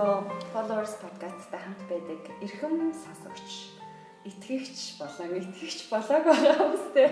[0.00, 3.76] Монголоо Followers podcast-тай хамт байдаг эрхэм сонсогч,
[4.24, 7.08] итгэгч болон итгэгч болоог байгаа хүмүүстэй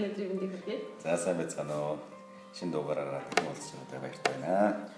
[0.00, 0.78] өнөөдрийн мэндийг хүргэе.
[1.04, 1.98] За сайн байцгаана уу.
[2.56, 4.88] Шинэ дугаараараа уулзсан удаа баяртай байна.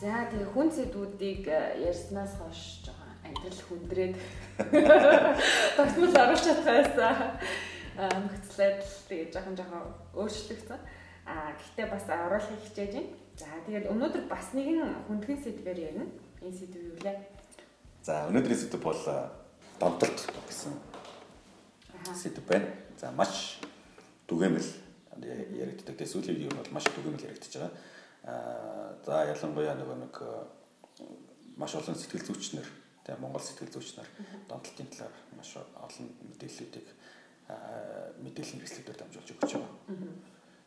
[0.00, 4.14] За тэгээ хүн сэдвүүдийг э, ярьснаас хойш жоохон амьдрал хүндрээд
[5.76, 7.14] тогтмол оруулах чадхаасаа
[8.24, 9.84] мөхцлээд тэгээ жоохон жоохон
[10.16, 10.80] өөрчлөгдсөн.
[11.28, 13.12] Аа гэхдээ бас оруулахыг хичээж байна.
[13.36, 16.08] За тэгээд өнөөдөр бас нэгэн хүндхэн сэдвээр ярина.
[16.40, 17.12] Энэ сэдв юу вэ?
[18.00, 18.96] За өнөөдрийн сэдв бол
[19.76, 20.18] донтолт
[20.48, 20.72] гэсэн
[22.16, 22.72] сэдв байна.
[22.96, 23.60] За маш
[24.24, 24.70] түгээмэл
[25.20, 26.00] яригддаг.
[26.00, 27.76] Тэгээ сүүлийн үеийн бол маш түгээмэл яригдчихэж байгаа.
[28.24, 30.14] Аа за ялангуяа нөгөө нэг
[31.60, 32.68] маш олон сэтгэл зүйчнэр
[33.04, 34.08] тэгээ Монгол сэтгэл зүйчнэр
[34.48, 36.88] донтолтын талаар маш олон мэдээллүүдийг
[38.24, 39.76] мэдээллийн хэрэгслүүдээр дамжуулж өгч байгаа.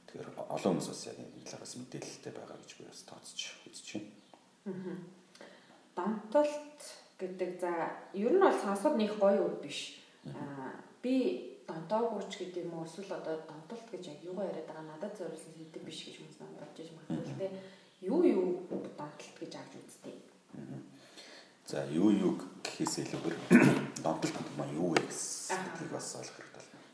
[0.05, 5.22] Тэгэхээр олон хүмүүс бас яг энэ талаараас мэдээлэлтэй байгаа гэж би бас тооцож үзэж байна
[5.95, 6.79] донтолт
[7.19, 7.71] гэдэг за
[8.13, 10.01] ер нь бол сонсоход нэг гоё үг биш.
[10.25, 15.13] Аа би донтоогүйч гэдэг юм уу эсвэл одоо донтолт гэж яг юугаар яриад байгаа надад
[15.17, 17.47] зориулсан сэдв биш гэж хүмүүс бодож магадгүй те.
[18.01, 20.17] Юу юу донтолт гэж авч үзтээ.
[21.67, 23.37] За юу юу гэхээс илүүгээр
[24.03, 26.87] донтолт маань юу вэ гэдгийг бас ойлгох хэрэгтэй байна.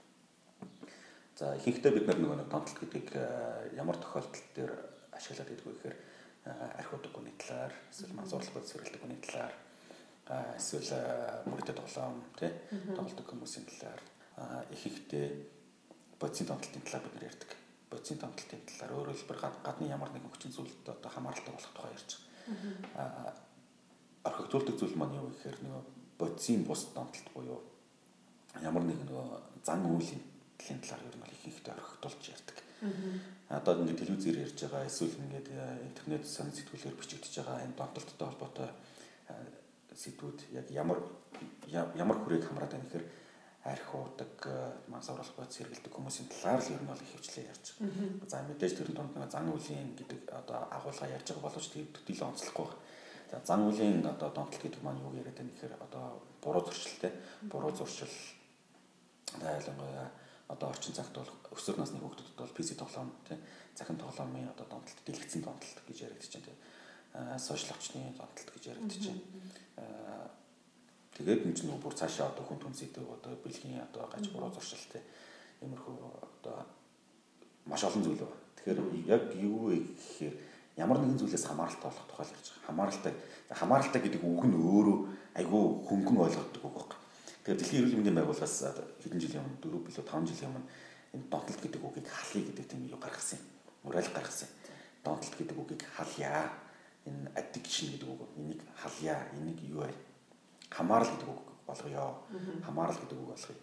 [1.40, 3.10] За ихэнхдээ бид нар нөгөө донтолт гэдгийг
[3.74, 4.72] ямар тохиолдолд дээр
[5.18, 5.98] ашиглаад идэх вэ гэхээр
[6.46, 9.54] архиудаг хүний талаар эсвэл мансуурлах бодис хэрэглэдэг хүний талаар
[10.58, 10.92] эсвэл
[11.50, 12.52] мөрөдөд тоглоом тий
[12.96, 14.02] тоглодог хүмүүсийн талаар
[14.72, 15.50] их ихтэй
[16.20, 17.52] бодисын тоглолтын талаар бид нар ярьдаг.
[17.90, 22.12] Бодисын тоглолтын талаар өөрөөр хэлбэл гадны ямар нэгэн хүчин зүйлд одоо хамааралтай болох тухай ярьж
[22.94, 23.34] байгаа.
[24.24, 25.84] Архитектурдаг зүйл маань юу гэхээр нөгөө
[26.20, 27.60] бодисын бус донтолт буюу
[28.62, 29.28] ямар нэгэн нөгөө
[29.64, 32.58] зан үйлийн талаар ер нь их ихтэй орхитуулж ярьдаг.
[33.50, 38.28] Одоо ингээд телевизээр ярьж байгаа эсвэл ингээд э, интернет сонин сэтгүүлээр бичигдэж байгаа энэ донтолттой
[38.30, 38.70] холбоотой
[39.28, 39.34] э,
[39.98, 41.00] сэтгүүд яг ямар
[41.98, 43.06] ямар хүрээг хамраад байна гэхээр
[43.66, 47.50] арх уудаг, э, манс оруулах бодис хэрэгэлдэг хүмүүсийн талаар л ер нь бол их хвчлээ
[47.52, 48.30] ярьж байгаа.
[48.32, 52.32] За мэдээж тэр донд нэг зан үлийн гэдэг одоо агуулга ярьж байгаа боловч тэр төдийлөн
[52.32, 52.80] онцлохгүй байна.
[53.32, 56.06] За зан үлийн одоо донтолт гэдэг маань юу яриад байна гэхээр одоо
[56.40, 57.12] буруу зуршилтэй,
[57.52, 58.14] буруу зуршил
[59.42, 60.08] ялангуяа
[60.50, 63.38] одоо орчин цагт бол өсвөр насны хүүхдүүдэд бол PC тоглоом тий
[63.78, 66.58] захин тоглоомын одоо донтолт дэлгэцэн донтолт гэж яригдчих чинь тий
[67.38, 69.22] сошиал очны донтолт гэж яригдчих чинь
[71.14, 75.06] тэгээд энэ чинь бүр цаашаа одоо хүн түнсэдэг одоо бэлгийн одоо гаж буруу зуршил тий
[75.62, 75.96] иймэрхүү
[76.42, 76.66] одоо
[77.70, 78.42] маш олон зүйл байна.
[78.58, 80.36] Тэгэхээр яг юу вэ гэхээр
[80.82, 82.68] ямар нэгэн зүйлээс хамааралтай болох тухай л ярьж байгаа.
[82.74, 83.14] Хамааралтай
[83.54, 84.98] хамааралтай гэдэг үг нь өөрөө
[85.38, 86.99] айгүй хөнгөн ойлгогддог үг байна
[87.50, 88.58] Тэгэхээр дэлхийн эрүүл мэндийн байгууллагаас
[89.02, 90.70] хэдэн жилийн өмнө 4 билүү 5 жилийн өмнө
[91.18, 93.50] энэ донтолт гэдэг үгийг халъя гэдэг тийм юу гаргасан юм.
[93.90, 94.50] Уриалга гаргасан.
[95.02, 96.54] Донтолт гэдэг үгийг халъя.
[97.10, 98.22] Энэ addiction гэдэг үг.
[98.38, 99.18] Энийг халъя.
[99.34, 99.90] Энийг юу вэ?
[100.70, 102.22] Хамаарал гэдэг үг болгоё.
[102.62, 103.58] Хамаарал гэдэг үг болгоё.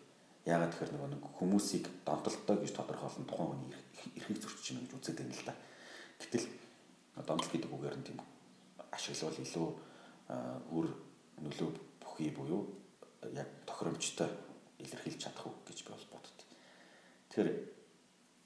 [0.51, 3.71] Яагаад тэгэхээр нөгөө нэг хүмүүсийг донтолттой гэж тодорхойлсон тухайн хүний
[4.19, 5.55] эрхийг зөрчиж байна гэж үздэг юм л да.
[6.19, 6.47] Гэтэл
[7.23, 8.19] донтолт гэдэг үгээр нь тийм
[8.91, 9.69] ашиглавал илүү
[10.75, 10.87] үр
[11.39, 11.71] нөлөө
[12.03, 12.67] бүхий буюу
[13.35, 14.31] яг тохиромжтой
[14.79, 16.39] илэрхийлж чадах үг гэж би бол бодод.
[17.31, 17.51] Тэгэхээр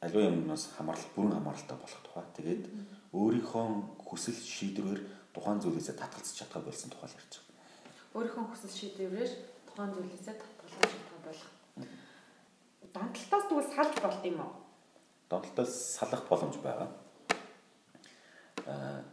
[0.01, 2.25] аливаа юмнаас хамаарал бүрэн хамааралтай болох тухай.
[2.37, 2.63] Тэгээд
[3.13, 3.67] өөрийнхөө
[4.01, 5.03] хүсэл шийдвэрээр
[5.35, 8.15] тухайн зүйлээсээ татгалзах чадхаа болсон тухай ярьж байгаа.
[8.17, 9.33] Өөрийнхөө хүсэл шийдвэрээр
[9.69, 11.51] тухайн зүйлээсээ татгалзах чадхаа болох.
[12.91, 14.53] Донтолтоос тэгвэл салж болд юм уу?
[15.29, 16.89] Донтолтоос салах боломж байгаа.
[18.67, 19.05] Аа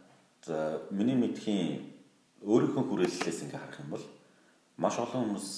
[0.48, 1.84] за миний мэдхийн
[2.48, 4.06] өөрийнхөө хүрээллээс ингээ харах юм бол
[4.78, 5.50] маш олон хүмүүс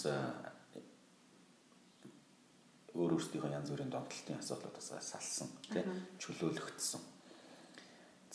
[2.99, 5.83] өөр өөрсдийнхөө янз бүрийн донтолтын асуудлуудаас салсан тий
[6.19, 7.03] чөлөөлөгдсөн.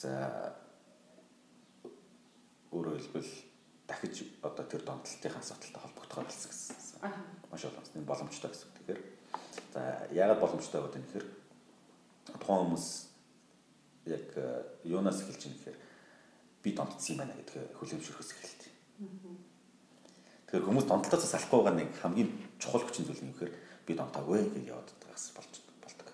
[0.01, 0.13] За
[2.73, 3.33] өөрөөр хэлбэл
[3.89, 6.77] дахиж одоо тэр донтолтын асуудалтай холбогдохоор болсон гэсэн.
[7.53, 8.71] Маш олон энэ боломжтой гэсэн.
[8.77, 9.01] Тэгэхээр
[9.73, 9.81] за
[10.13, 11.27] яагаад боломжтой гэдэг нь гэхээр
[12.41, 12.87] тухайн хүмүүс
[14.09, 14.27] яг
[14.85, 15.79] юунаас эхэлж байгаа гэхээр
[16.65, 18.73] би донтцсон юм байна гэдгээ хүлэмжшөрөхөөс эхэлдэг.
[20.47, 22.31] Тэгэхээр хүмүүс донтолтоос салахгүй байгаа нэг хамгийн
[22.63, 23.53] чухал хүчин зүйл нь юу гэхээр
[23.89, 26.09] би донтоогүй гэж яваад байгаас болж болдог.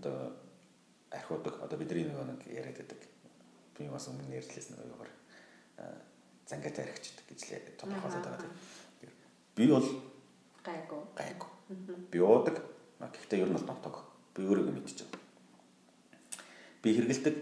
[0.00, 0.16] Одоо
[1.14, 3.00] архиудаг одоо бидний нэг яриад байдаг.
[3.78, 5.12] Би бас өмнө ярьжлээс нэг юугаар
[6.50, 8.50] зангатай архичдаг гэж л тодорхойлоод байгаа.
[9.54, 9.88] Би бол
[10.66, 11.00] гайгүй.
[11.14, 11.50] Гайгүй.
[12.10, 12.58] Би уудаг.
[12.98, 14.02] Гэхдээ ер нь бол донтоог.
[14.34, 15.14] Би өөрийгөө мэдчихэв.
[16.82, 17.36] Би хэргэлдэг.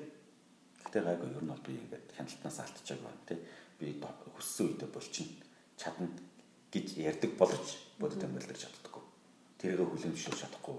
[0.84, 3.38] Гэхдээ гайгүй ер нь бол би ингээд хяналтнаас алдчихаг байна тий.
[3.80, 3.96] Би
[4.36, 5.47] хүссэн үедээ болчихно
[5.78, 6.08] чадна
[6.72, 9.04] гэж ярьдаг боловч бодит амьдрал чаддаггүй.
[9.58, 10.76] Тэрийг хүлэмжшүүлж чадахгүй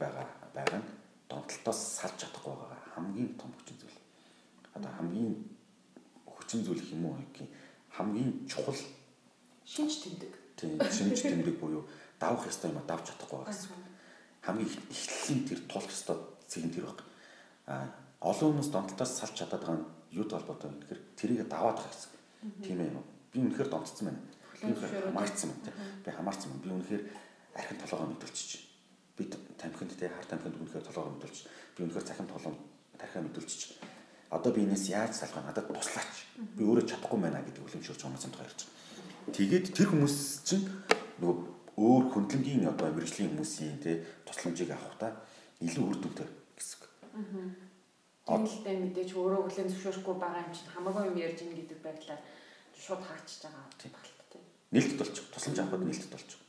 [0.00, 0.88] байгаа байгаа нь
[1.28, 3.98] донтолтоос салж чадахгүй байгаа хамгийн том хүчин зүйл.
[4.74, 5.36] Одоо хамгийн
[6.26, 7.48] хүчин зүйл юм уу гэх
[7.96, 8.76] хамгийн чухал
[9.64, 10.32] шинж тэмдэг.
[10.56, 11.84] Тийм шинж тэмдэг буюу
[12.18, 13.70] давах ёстой юм давж чадахгүй байгаа гэсэн.
[14.42, 16.16] Хамгийн эхлэлийн тэр тулах ёстой
[16.48, 17.00] зэг нь тэр баг.
[17.66, 17.88] А
[18.20, 19.88] олон хүмүүс донтолтоос салж чадаад байгаа нь
[20.18, 22.12] юуд холбоотой вэ гэхээр тэрийг даваад байгаа гэсэн.
[22.62, 23.11] Тийм ээ юм.
[23.32, 24.20] Би үнэхээр донтцсон байна.
[24.60, 25.72] Би үнэхээр хамаарцсан байна.
[26.04, 26.62] Би хамаарцсан байна.
[26.62, 27.02] Би үнэхээр
[27.56, 28.62] архин толгоо мэдүүлчих.
[29.16, 29.22] Би
[29.58, 31.48] тамхинд те хар тамхинд үнэхээр толгоо мэдүүлчих.
[31.76, 32.52] Би үнэхээр цахим толгоо
[33.00, 33.80] тархиа мэдүүлчих.
[34.32, 36.28] Одоо би энэс яаж салах надад туслаач.
[36.56, 37.64] Би өөрөө чадахгүй байна гэдэг
[38.32, 38.80] тухай ярьж байгаа.
[39.32, 40.16] Тэгээд тэр хүмүүс
[40.48, 40.64] чинь
[41.20, 41.36] нөгөө
[41.78, 45.14] өөр хөндлөнгийн одоо мэрэгжлийн хүмүүсийн те тусламжийг авахта
[45.62, 46.84] илүү үр дүнтэй гэсэн үг.
[47.16, 48.36] Аа.
[48.42, 52.20] Тэмэлтэй мэдээж өөрөө хүлэн зөвшөөрөхгүй байгаа юм чинь хамаагүй юм ярьж ин гэдэг байдлаар
[52.82, 54.42] шууд хаачиж байгаа багт тийм.
[54.74, 55.24] Нээлтд болчих.
[55.30, 56.40] Тусламж авахд нээлтд болчих.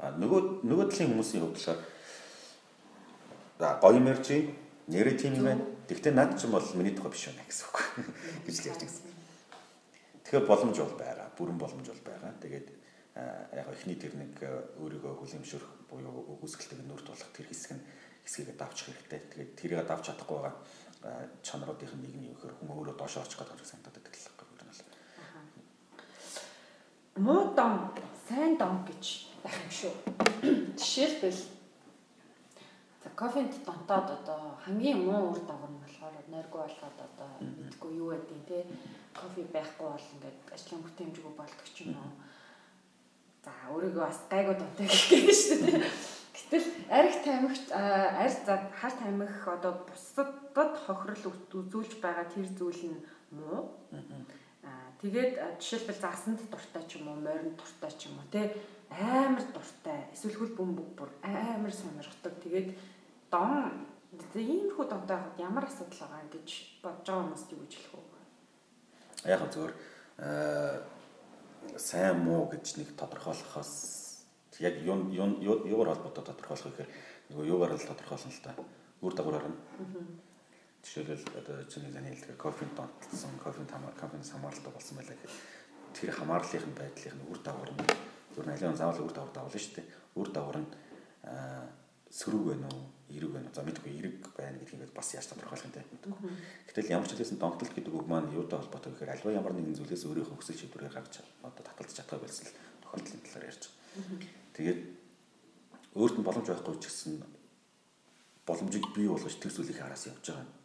[0.00, 1.80] А нөгөө нөгөө талын хүмүүсийн хувьд болохоор
[3.60, 4.28] за гоё юм ярьж
[4.88, 5.64] нэрээ тийм юм байна.
[5.88, 7.76] Тэгвэл над ч юм бол миний тухай биш байна гэсэн үг
[8.48, 9.04] гэж л ярьж байсан.
[10.24, 11.28] Тэгэхээр боломж бол байгаа.
[11.36, 12.32] Бүрэн боломж бол байгаа.
[12.40, 12.68] Тэгээд
[13.52, 14.34] яг эхний тэр нэг
[14.80, 17.84] өөрийгөө хүлэмжшөрөх буюу үгүйсгэлтийг нүрд болох тэр хэсэг нь
[18.24, 19.20] хэсгийг давчих хэрэгтэй.
[19.28, 20.56] Тэгээд тэрийг давж чадахгүй байгаа
[21.44, 24.43] чанаруудын нэг нь юу гэхээр хүн өөрөө доош орчих гэдэг санагдаад байдаг л.
[27.16, 27.94] Муу дом,
[28.28, 29.92] сайн дом гэж байх юм шүү.
[30.74, 31.38] Жишээлбэл
[33.04, 38.10] за кофенд донтоод одоо хамгийн муу үр дагавар нь болохоор нойргүй болоод одоо мэдгүй юу
[38.18, 38.66] гэдэг те
[39.14, 42.10] кофе байхгүй бол ингээд ажлын бүтээмжгүй болдог ч юм уу.
[43.46, 45.86] За өөрийгөө бас гайгүй донтой гэх юм шүү дээ.
[46.34, 46.66] Гэтэл
[46.98, 52.98] арх тамхич арх за хар тамхи одоо бусдад хохирол үзүүлж байгаа тэр зүйл нь
[53.30, 53.70] муу.
[53.94, 54.42] Аа
[55.02, 58.54] тэгээд жишээлбэл засанд дуртай ч юм уу, морин дуртай ч юм уу те
[58.90, 60.06] амар дуртай.
[60.14, 62.38] Эсвэл хөл бөмбөг бүр амар сонирхдаг.
[62.42, 62.68] Тэгээд
[63.30, 63.86] дон
[64.34, 66.48] иймэрхүү донтой хад ямар асуудал байгаа гэж
[66.82, 68.20] бодож байгаа хүмүүст юу гэж хэлэх вэ?
[69.34, 69.72] Яг зөвөр
[71.78, 73.72] сайн муу гэж нэг тодорхойлохоос
[74.60, 76.90] яг юу юугаар холбоотой тодорхойлох гэхээр
[77.30, 78.54] нөгөө юугаар л тодорхойлно л та.
[79.02, 79.58] Үр дагавраар нь.
[80.84, 85.32] Жишээлбэл одоо чиний заны хэлдэг кофенд донтолсон, кофенд кофенд хамааралтай болсон байлаа гэхэд
[85.96, 87.88] тэр хамаарлын байдлын үр дагавар нь
[88.36, 89.86] зөв нэлээд заавал үр дагавар давлаа шүү дээ.
[90.20, 90.68] Үр дагавар нь
[92.12, 92.84] сөрөг байна уу,
[93.16, 93.56] эрэг байна уу?
[93.56, 95.82] За мэдгүй эрэг байна гэдгийг бас яаж тодорхойлох юм те.
[96.68, 100.04] Гэтэл ямар ч хэлсэн донтолт гэдэг үг маань юутай холбоотой гэхээр альва ямар нэгэн зүйлээс
[100.04, 102.44] өөрийнхөө хүсэл шийдвэрээ гаргаж одоо таталцж чадхаа болсон
[102.84, 104.20] тохиолдлын талаар ярьж байгаа.
[104.52, 104.80] Тэгээд
[105.96, 107.12] өөрт нь боломж байхгүй ч гэсэн
[108.44, 110.63] боломжийг бий болгож тэр зүйлийг хараас явж байгаа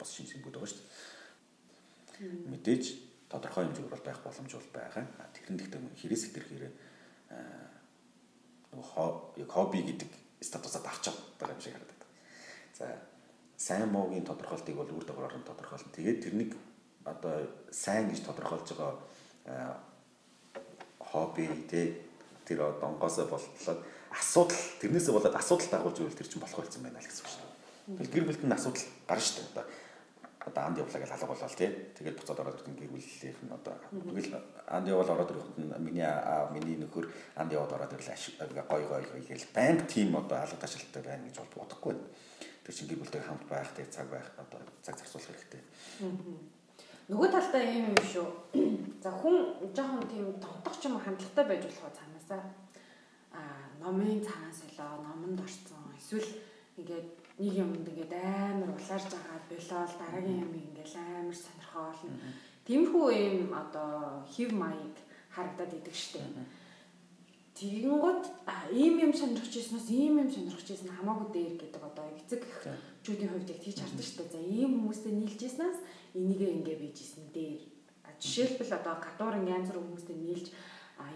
[0.00, 2.48] бас шинж тэмдгүүд байгаа шүү дээ.
[2.48, 2.84] Мэдээж
[3.28, 5.04] тодорхой хэмжээгээр бол байх боломж бол байгаа.
[5.36, 6.72] Тэрэн дэхтэй хэрэгс хэтэрхээрээ
[8.74, 9.08] нөгөө
[9.44, 10.10] яг хобби гэдэг
[10.40, 12.02] статусад авч байгаа юм шиг харагдаад.
[12.74, 12.86] За
[13.56, 15.94] сайн муугийн тодорхойлтыг бол үр дагавраар нь тодорхойлно.
[15.94, 16.52] Тэгээд тэрнийг
[17.04, 19.78] одоо сайн гэж тодорхойлж байгаа
[20.98, 21.98] хобби тэ
[22.46, 23.80] тэр донгоосоо болтлоод
[24.10, 27.46] асуудал тэрнээсээ болоод асуудал дагуулж ивэл тэр чинь болох байсан байна л гэсэн үг шүү
[27.98, 28.12] дээ.
[28.14, 29.50] Гэр бүлд нь асуудал гарна шүү дээ.
[29.54, 29.64] Одоо
[30.40, 31.68] одоо анд явлаа гэж алга болоо тий.
[31.96, 36.48] Тэгээд буцаад ороод ирсэн гэр бүлийнх нь одоо тэгэл анд явал ороод ирэхэд миний аа
[36.48, 37.06] миний нөхөр
[37.36, 41.36] анд яваад ороод ирлээ гой гой гой гэж банк тим одоо алга ташаалтай байна гэж
[41.44, 41.94] бол бодохгүй.
[42.64, 45.60] Тэр чинь гэр бүлтэй хамт байх тий цаг байх одоо цаг зарцуулах хэрэгтэй.
[47.10, 48.26] Нөгөө талдаа юм юм шүү.
[49.02, 52.42] За хүн жоохон тийм тогтох юм хандлагатай байж болох цаанаасаа
[53.34, 53.40] а
[53.82, 55.84] номын цаанаас олоо номонд орсон.
[55.98, 56.30] Эсвэл
[56.78, 62.00] ингээд нэг юмд ингээд амар улаарж байгаа болол дараагийн юм ингээд амар сонирхоол.
[62.68, 64.94] Тиймэрхүү юм одоо хев маяг
[65.32, 66.36] харагдаад идэг штеп.
[67.56, 68.24] Тэгэнгүүт
[68.76, 72.44] ийм юм сонирхож ирснээс ийм юм сонирхож ирсэн хамаагүй дээр гэдэг одоо эцэг
[73.04, 74.28] чүүдийн хувьд яг тийч хардаг штеп.
[74.32, 75.78] За ийм хүмүүстэй нийлж ирснээс
[76.20, 77.60] энийгээ ингээ бийжсэн дээр.
[78.20, 80.46] Жишээлбэл одоо гадуур ингээ янз бүр хүмүүстэй нийлж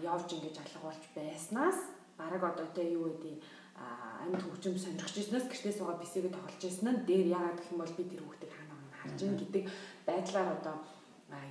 [0.01, 1.79] явж ингэж алга болж байснаас
[2.17, 3.35] бараг одоо тэ юу гэдэг
[3.75, 7.97] амьд хөгжим сонирхож ирснээс гэртээ суугаад бисэгээ тоглож ирсэн нь дээр яагаад гэх юм бол
[7.97, 9.63] би тэр хүүхдийг ханаа мөн харж ийн гэдэг
[10.07, 10.75] байдлаар одоо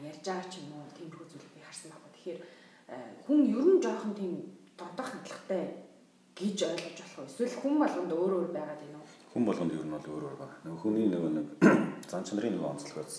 [0.08, 2.14] ярьж байгаа ч юм уу тиймэрхүү зүйлийг би харсан байна.
[2.16, 2.40] Тэгэхээр
[3.28, 4.32] хүн ер нь жоохон тийм
[4.80, 5.62] додох хандлагатай
[6.38, 7.28] гэж ойлгож болох уу?
[7.28, 9.08] Эсвэл хүн болгонд өөр өөр байгаад байна уу?
[9.32, 10.56] Хүн болгонд ер нь бол өөр өөр байна.
[10.64, 11.46] Нөгөө хүний нөгөө нэг
[12.10, 13.14] зан чанарын нөгөө онцлогоос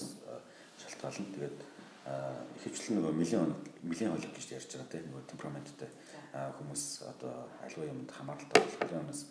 [0.81, 1.33] шалтгаална.
[1.35, 1.57] Тэгээд
[2.05, 3.49] ихэвчлэн нөгөө мөлийн
[3.89, 5.89] мөлийн хойлог гэж ярьж байгаа тийм нөгөө темпераменттэй
[6.35, 9.21] хүмүүс одоо аливаа юмд хамааралтай болох, аливаа юмас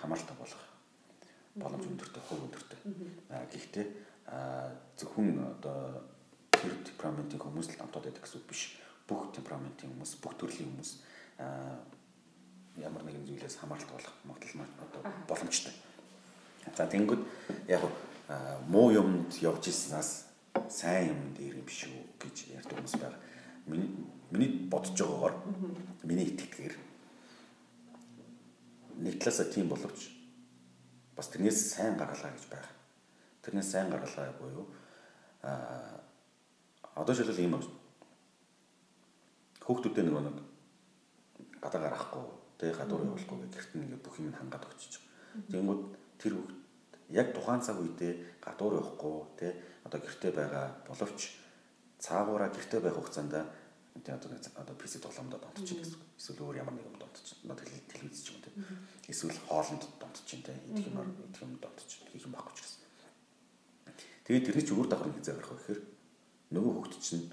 [0.00, 0.62] хамааралтай болох
[1.54, 2.78] боломж өндөртэй, хувь өндөртэй.
[3.50, 3.86] Гэхдээ
[4.98, 6.02] зөвхөн одоо
[6.54, 8.78] тэр темпераментийн хүмүүс л амтууд байдаг гэсэн үг биш.
[9.06, 10.90] Бүх темпераментийн хүмүүс, бүх төрлийн хүмүүс
[12.78, 15.74] ямар нэгэн зүйлээс хамааралтай болох магадлал одоо боломжтой.
[16.74, 17.22] За тэнгүүд
[17.68, 17.82] яг
[18.66, 20.26] муу юмд явж ирснаас
[20.70, 23.20] сайн юм дээр юм шүү гэж ярьдаг хүмүүс байгаа.
[23.66, 23.90] Миний
[24.30, 25.34] миний бодож байгаагаар
[26.02, 26.74] миний итгэдгээр
[28.98, 30.10] нэг талаасаа тийм боловч
[31.16, 32.70] бас тэрнээс сайн гаргалгаа гэж байна.
[33.42, 34.66] Тэрнээс сайн гаргалгаа буюу
[35.42, 36.02] а
[36.94, 37.70] одоо шилэл юм байна.
[39.62, 40.36] Хүүхдүүдээ нөгөө нэг
[41.62, 42.24] гадаа гарахгүй
[42.58, 44.94] тэг гадуур явуулахгүй гэх гэрт нэг бүх юм хангаад өгчөж.
[45.50, 45.82] Тэнгүүд
[46.18, 46.54] тэр хүүхд
[47.10, 49.52] яг тухайн цаг үедээ гадуур явахгүй тэг
[49.86, 51.43] одоо гэртээ байгаа боловч
[52.04, 53.32] цаагаараа гэртээ байх хугацаанд
[54.04, 54.30] тийм одоо
[54.60, 56.00] одоо PC тоглоомдод донтчих гэсэн.
[56.20, 57.40] Эсвэл өөр ямар нэг юм донтчих.
[57.48, 58.54] Одоо телевиз ч юм тийм.
[59.08, 60.58] Эсвэл хоолнд донтчих тийм.
[60.68, 62.04] Идэх юмар идэх юм донтчих.
[62.12, 62.82] Хийх юм байхгүй ч гэсэн.
[64.28, 65.80] Тэгээд тэрний ч өөр давхар хязгаар гарах гэхээр
[66.52, 67.24] нөгөө хүүхд чинь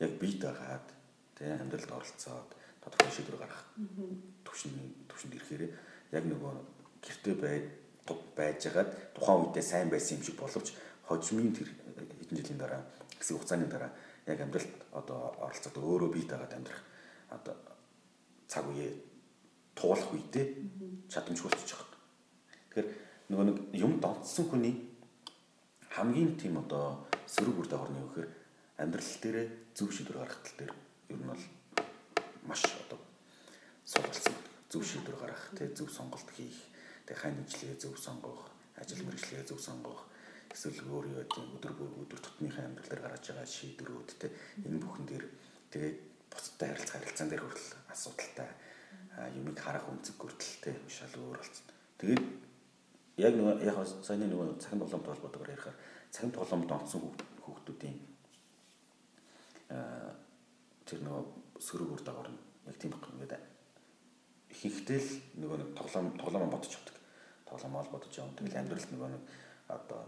[0.00, 0.86] яг бие дагаад
[1.36, 2.50] тийм амьдралд оролцоод
[2.82, 3.64] тодорхой шийдвэр гаргах
[4.44, 4.72] төвшин
[5.12, 5.62] төвшөнд ирэхээр
[6.16, 6.52] яг нөгөө
[7.04, 7.56] гэртээ бай
[8.36, 10.72] байжгаад тухайн үедээ сайн байсан юм шиг боловч
[11.04, 12.82] хожимын тэр хэдэн жилийн дараа
[13.20, 13.92] хэсэг хугацааны дараа
[14.28, 16.82] яг амьдралд одоо оролцоод өөрөө бие дагаад амьдрах
[17.32, 17.56] одоо
[18.46, 18.92] цаг үе
[19.74, 20.46] туулах үедээ
[21.08, 21.80] чадамжгүй болчих.
[22.68, 22.88] Тэгэхээр
[23.32, 24.74] нөгөө нэг юм донтсон хүний
[25.88, 28.30] хамгийн тийм одоо сөрөг үр дагавар нь юу гэхээр
[28.80, 29.38] амьдрал дээр
[29.76, 30.72] зөв шийдвэр гаргах тал дээр
[31.12, 31.44] ер нь бол
[32.48, 33.00] маш одоо
[33.84, 34.36] сургалцсан
[34.68, 36.56] зөв шийдвэр гаргах тий зөв сонголт хийх
[37.06, 40.08] тий хань ижлээ зөв сонгох ажил мэргэжлээ зөв сонгох
[40.58, 44.26] эсвэл өөр юу гэдэг өдөр бүр өдөр тутмынхаа амьдрал дээр гарч байгаа шийдвэрүүд те
[44.66, 45.24] энэ бүхэн дээр
[45.70, 45.96] тэгээд
[46.34, 48.50] бусдад харилцах харилцаан дээр хүртэл асуудалтай
[49.38, 51.66] юмыг харах үнцэг хүртэл те шал өөр болсон.
[52.02, 52.22] Тэгээд
[53.22, 55.78] яг нөгөө яг саяны нөгөө цагийн тоглоомт холбоотойгоор ярихаар
[56.10, 57.00] цагийн тоглоомд онцсон
[57.46, 57.96] хүүхдүүдийн
[60.90, 61.22] тэр нөгөө
[61.62, 63.34] сөрөг үр дагавар нь яг тийм баг ингээд
[64.58, 66.96] ихэнхдээ л нөгөө нэг тоглоом тоглоом бодож явдаг.
[67.46, 68.34] Тоглоом ол бодож явна.
[68.34, 69.22] Тэгэл амьдралд нөгөө нэг
[69.68, 70.02] одоо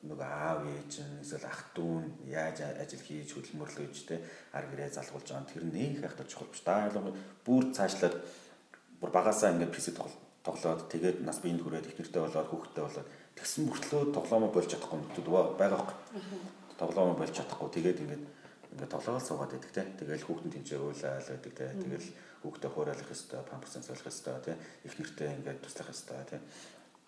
[0.00, 4.24] нөгөө аав ээж нь эсвэл ах トゥ ун яаж ажил хийж хөдөлмөрлөж те
[4.56, 6.64] ар гэрээ залгуулж байгаа тэр нэг хайхтар чухал биш.
[6.64, 8.16] Та ялангуяа бүр цаашлаад
[8.96, 9.92] бүр багасаа ингээд PC
[10.40, 14.98] тоглоод тэгээд нас биеинд хүрээд их нэртэй болоод хүүхдтэй болоод тэгсэн мөртлөө тоглоомоо болж чадахгүй
[15.04, 15.96] нөтөд байгаа байхгүй.
[16.80, 18.24] Тоглоомоо болж чадахгүй тэгээд ингээд
[18.72, 19.84] ингээд тоглоол суугаад байдаг те.
[20.00, 21.66] Тэгэл хүүхдэн тэнцээ уйлаал байдаг те.
[21.76, 22.08] Тэгэл
[22.40, 24.52] хүүхдээ хуурайлах хэвээр памперсэн солих хэвээр те.
[24.88, 26.38] Их нэртэй ингээд туслах хэвээр те.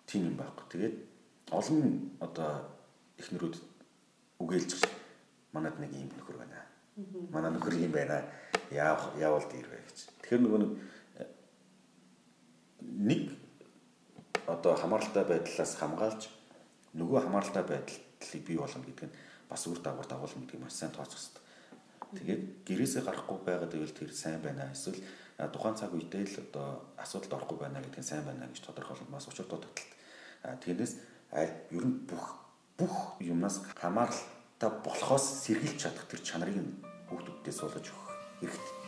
[0.05, 0.65] Тийм юм байхгүй.
[0.69, 0.95] Тэгээд
[1.49, 1.85] олон
[2.21, 2.51] одоо
[3.19, 3.55] эхнэрүүд
[4.41, 4.71] үгээлж
[5.53, 6.65] манад нэг ийм нөхөр байна.
[7.29, 8.23] Манай нөхөр ийм байна.
[8.71, 9.97] Яав яавал дээр вэ гэж.
[10.21, 10.61] Тэгэхээр нөгөө
[12.83, 13.21] нэг
[14.47, 16.27] одоо хамааралтай байдлаас хамгаалж
[16.97, 19.15] нөгөө хамааралтай байдлыг бий болгоно гэдэг нь
[19.49, 21.41] бас үр дагавар дагуулна гэдэг маш сайн тооцох хэрэгтэй.
[22.13, 24.69] Тэгээд гэрээсээ гарахгүй байгаад байвал тэр сайн байна.
[24.73, 25.01] Эсвэл
[25.53, 26.67] тухайн цаг үедээ л одоо
[26.97, 29.89] асуудалд орохгүй байна гэдэг нь сайн байна гэж тодорхойлох бас учир дутагдaltaд.
[30.61, 30.93] Тэрнээс
[31.33, 32.42] ер нь бүх
[32.77, 36.57] бүх юмнаас хамааралтай болохоос сэргийлж чадах тэр чанарыг
[37.07, 38.09] хүүхдүүддээ суулгаж өгөх
[38.41, 38.83] хэрэгтэй.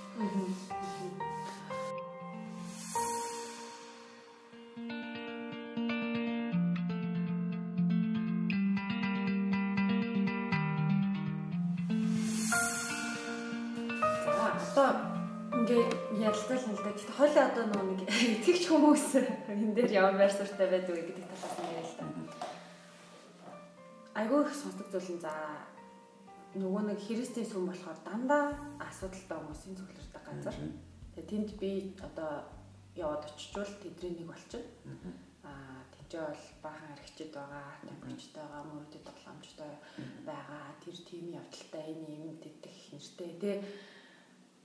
[16.26, 16.96] ялцал хэлдэг.
[16.96, 18.00] Гэхдээ хойлоо одоо нэг
[18.34, 19.08] итгэгч хүмүүс
[19.52, 21.55] энэ дээр ямар байр суурьтай байдаг гэдэг талаас
[24.16, 25.34] айгүй их нь за
[26.56, 30.56] нөгөө нэг христийн сүм болохоор дандаа асуудалтай хүмүүсийн зөвлөрдөг газар.
[31.12, 32.48] Тэгээ тэнд би одоо
[32.96, 35.04] яваад очичвал тэдний нэг болчихно.
[35.44, 39.74] Аа тэнцээ бол баахан архичд байгаа, тамирчтай байгаа, мөрөдөд тоглоомжтой
[40.24, 40.64] байгаа.
[40.80, 43.56] Тэр тийм явдалтай энэ юм дэтэх нэртэй тий.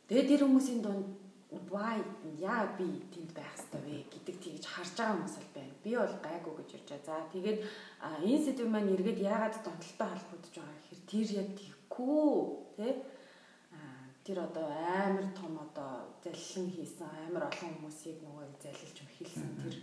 [0.07, 1.11] Тэгээ тэр хүмүүсийн дунд
[1.50, 1.99] why
[2.38, 5.75] яа би тэнд байх хэрэгтэй вэ гэдэг тийж харж байгаа хүмүүс л байна.
[5.83, 7.26] Би бол гайгүй гэж ярьж байгаа.
[7.26, 7.59] За тэгээд
[8.23, 12.30] энэ сэдв маань эргээд яагаад донтолтой холбогдож байгаа гэхээр тэр яг тийхгүй
[12.78, 12.92] тий
[14.23, 15.92] тэр одоо амар том одоо
[16.23, 19.75] заллин хийсэн амар олон хүмүүсийг нөгөө залилж өмхилсэн тэр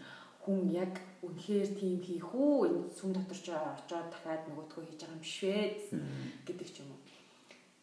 [0.48, 2.72] хүн яг үнэхээр тийм хийх үү?
[2.72, 5.60] Энэ сүм дотор ч очоод дахиад нөгөөдгөө хийж байгаа юм биш вэ?
[6.48, 7.04] Гэдэг ч юм уу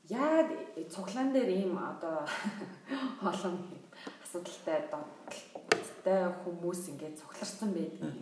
[0.08, 0.48] яг
[0.90, 2.26] цуглаан дээр ийм одоо
[3.22, 3.56] олон
[4.24, 8.12] асуудалтай донтолтой хүмүүс ингээд цугларсан байдаг.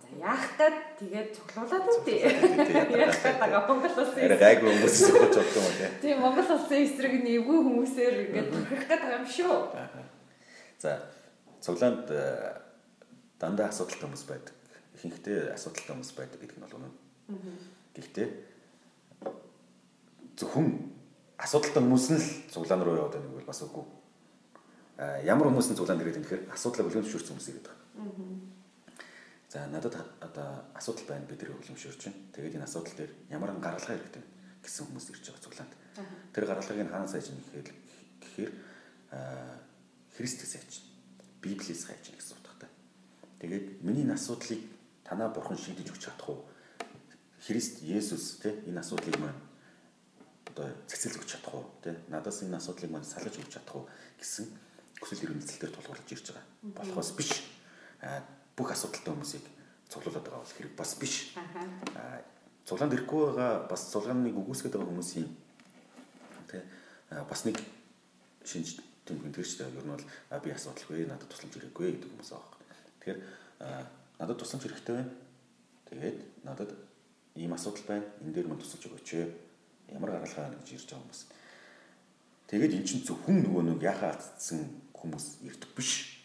[0.00, 2.16] За яах гээд тэгээд цуглуулад үгүй.
[2.24, 5.90] Яах гээд байгаа Монгол улсын гайгүй хүмүүс цуглаж бодсон юм тий.
[6.00, 9.56] Тийм Монгол улсын эсрэг нэвгүй хүмүүсээр ингээд тохирох гээд байгаа юм шүү.
[10.80, 10.90] За
[11.60, 12.64] цуглаанд э,
[13.40, 14.54] дандаа асуудалтай хүмүүс байдаг.
[14.96, 16.94] Ихэнхдээ асуудалтай хүмүүс байдаг гэдэг нь бол үнэн.
[17.92, 18.28] Гэхдээ
[20.36, 20.93] зөвхөн
[21.38, 23.84] асуудалтай хүмүүс нь л цуглаан руу яваад байгааг бол бас үгүй.
[24.98, 28.54] А ямар хүмүүс нь цуглаан ирээд ингэхээр асуудлаа хөлөмшөрсөн хүмүүс ирээд байгаа.
[29.50, 32.18] За надад одоо асуудал байна бид нэр хөлөмшөрч байна.
[32.34, 34.24] Тэгээд энэ асуудал дээр ямар нэгэн гаргалгаа хэрэгтэй
[34.62, 35.72] гэсэн хүмүүс ирж байгаа цуглаанд.
[36.34, 37.70] Тэр гаргалгыг хаана сайж нь гэхээр
[38.22, 38.50] гэхээр
[40.14, 40.72] Христэс хайж
[41.42, 42.70] Библиэс хайж гэсэн утгатай.
[43.42, 44.62] Тэгээд миний асуудлыг
[45.04, 46.46] танаа бурхан шийдэж өгч чадах уу?
[47.44, 49.38] Христ Есүс те энэ асуудлыг маань
[50.54, 51.66] одоо цэцэл өгч чадах уу?
[51.82, 53.90] Тэ надаас энэ асуудлыг маань салгаж өгч чадах уу
[54.22, 54.46] гэсэн
[55.02, 56.46] хүсэл эрмэлзэлээр тулгуурлаж ирж байгаа.
[56.78, 57.30] Болохоос биш.
[58.54, 59.44] бүх асуудалтай хүмүүсийг
[59.90, 61.34] цуглуулад байгаа бол хэрэг бас биш.
[61.34, 62.22] Аа
[62.64, 65.28] цуглаанд ирэхгүй байгаа бас цуглааныг үгүйсгээд байгаа хүмүүсийн
[66.48, 66.62] тэ
[67.28, 67.58] бас нэг
[68.44, 70.06] шинж тэмдэг тэр чинь ер нь бол
[70.40, 72.52] би асуудалгүй надад тусламж хэрэггүй гэдэг хүмүүс байгаа.
[73.02, 73.18] Тэгэхээр
[74.22, 75.12] надад тусламж хэрэгтэй байна.
[75.90, 76.70] Тэгээд надад
[77.36, 78.06] ийм асуудал байна.
[78.24, 79.08] Энэ дээр мань тусалж өгөөч.
[79.92, 81.22] Ямар гаргалгаа гэж ирж байгаа хүмүүс.
[82.48, 84.64] Тэгээд эн чинь зөвхөн нөгөө нэг яхаа атсан
[84.94, 86.22] хүмүүс ирдэг биш.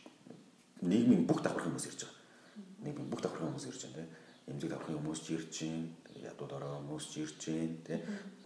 [0.83, 2.19] Нийгмийн бүх давхар хүмүүс ирж байгаа.
[2.83, 4.11] Нийгмийн бүх давхар хүмүүс ирж байгаа тийм.
[4.49, 5.87] Эмзэг давхар хүмүүс ч ирж байна.
[6.19, 8.01] Ядууд ороо хүмүүс ч ирж байна тийм.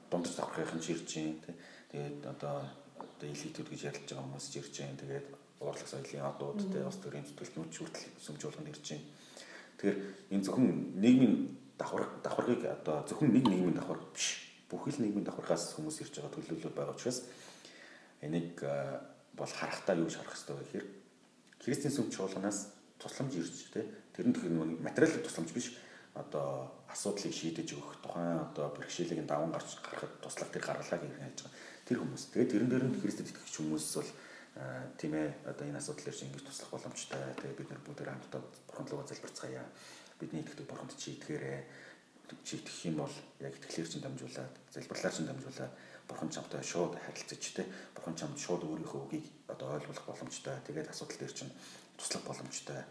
[0.10, 1.58] Дундаж давхархын ч ирж байна тийм.
[1.94, 2.56] Тэгээд одоо
[3.00, 5.00] одоо элитүүд гэж ярилж байгаа хүмүүс ч ирж байна.
[5.00, 5.28] Тэгээд
[5.64, 6.84] урлаг соёлын одууд тийм.
[6.84, 9.06] Бас төрийн зүтгэлнүүд ч хүртэл сүмж болгонд ирж байна.
[9.78, 9.98] Тэгэхээр
[10.34, 10.68] энэ зөвхөн
[11.00, 11.36] нийгмийн
[11.80, 14.43] давхар давхарыг одоо зөвхөн нэг нийгмийн давхар биш.
[14.74, 17.30] Бүхэл нийгмийн давхархаас хүмүүс ирж байгаа төлөвлөлүүд байгаа учраас
[18.26, 18.58] энийг
[19.38, 20.88] бол харахтаа юу гэж харах хэрэгтэй вэ гэхээр
[21.62, 24.52] христийн сүм чуулганаас тусламж ирж тэ тэр нь тэр
[24.82, 25.78] материалын тусламж биш.
[26.14, 31.40] Одоо асуудлыг шийдэж өгөх тухайн одоо бэрхшээлийг даван гарч гарахад туслах тэр гаргалгааг ирэх яаж
[31.42, 31.58] байгаа.
[31.90, 32.24] Тэр хүмүүс.
[32.30, 34.12] Тэгээд тэрэн дээр нь христэд итгэж хүмүүс бол
[35.02, 38.90] тийм ээ одоо энэ асуудал дээр ингэж туслах боломжтой тэгээд бид нар бүгд хамтдаа бурханд
[38.94, 39.66] руу залбирцгаая.
[40.22, 41.60] Бидний итгэдэг бурханд чи итгээрэй
[42.44, 45.74] чи итгэх юм бол яг итгэлээр чинь дамжуулаад залбирлаар чинь дамжуулаад
[46.08, 47.64] бурхан чамтай шууд харилцаж те
[47.96, 50.58] бурхан чамд шууд өөрийнхөө үгийг одоо ойлгох боломжтой.
[50.68, 51.54] Тэгээд асуудал дээр чинь
[51.98, 52.82] туслах боломжтой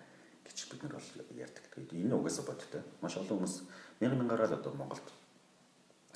[0.45, 1.65] гэж бид нар бол ярьдаг.
[1.75, 2.83] Тэгээд энэ угаасаа бодтой.
[3.01, 3.57] Маш олон хүмүүс
[4.01, 5.07] мянган мянгараар одоо Монголд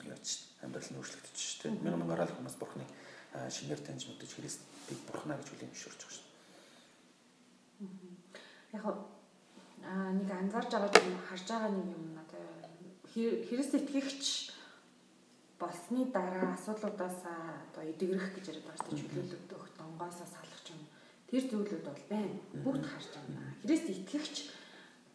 [0.05, 0.27] яаж
[0.63, 1.83] амьдрал нь өөрчлөгдөж шүү дээ.
[1.85, 2.91] Мянган мянгараар хүмүүс бурханыг
[3.51, 6.25] шинээр таньж мэдэж Христийг бурхнаа гэж зөвшөөрч байгаа шүү.
[8.73, 8.85] Яг
[9.85, 12.66] аа нэг анзаарч байгаа юм харж байгаа нэг юм надад
[13.17, 14.53] Христ итгэгч
[15.59, 20.85] болсны дараа асуудлуудаас одоо эдгэрэх гэж яриад байгаа дээ чөлөөлөлт өгөх донгоосоо салах юм.
[21.25, 22.37] Тэр зүйлүүд бол байна.
[22.61, 23.57] Бүгд харж байна.
[23.65, 24.37] Христ итгэгч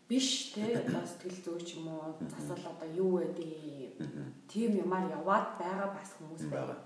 [0.09, 3.93] биш те одоо сэтгэл зүйч юм уу засал одоо юу байдгийг
[4.49, 6.81] тийм юмар яваад байгаа бас хүмүүс байна.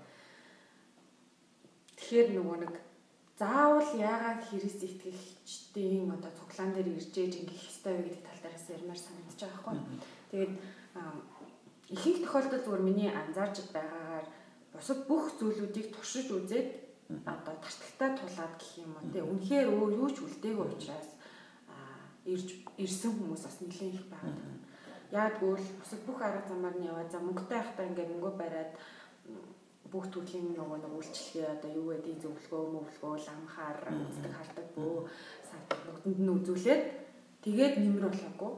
[1.96, 2.74] Тэгэхээр нөгөө нэг
[3.40, 9.00] заавал яагаад Христ итгэгчдийн одоо цуглаан дээр ирж ээж ингэх вэ гэдэг тал дээрээс ярмаар
[9.00, 9.76] санагдаж байгаа хгүй.
[10.30, 10.52] Тэгээд
[11.94, 14.26] ихэнх тохиолдолд зүгээр миний анзаарч байгаагаар
[14.72, 16.68] бусад бүх зүйлүүдийг туршиж үзээд
[17.24, 21.08] одоо тартагтай тулаад гэх юм уу тий үнэхээр өө юу ч үлдээгүй учраас
[22.26, 22.48] ирж
[22.82, 24.34] ирсэн хүмүүс бас нэлээд их байгаа.
[25.14, 28.72] Яаггүй л бусад бүх арга замаар нь яваа за мөнгөтэй байхдаа ингээд мөнгө бариад
[29.92, 34.96] бүх төрлийн нөгөө нэг үйлчлэгээ одоо юу гэдэг зөвлөгөө мөвлөгөө ламхаар үздэг хардаг бөө
[35.46, 36.82] сардаг нүдэнд нь үзүүлээд
[37.46, 38.52] тэгээд нэмэр болоогүй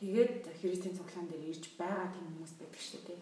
[0.00, 3.18] Тэгээд христийн цуглаан дээр ирж байгаа тийм хүмүүс байдаг шүү дээ.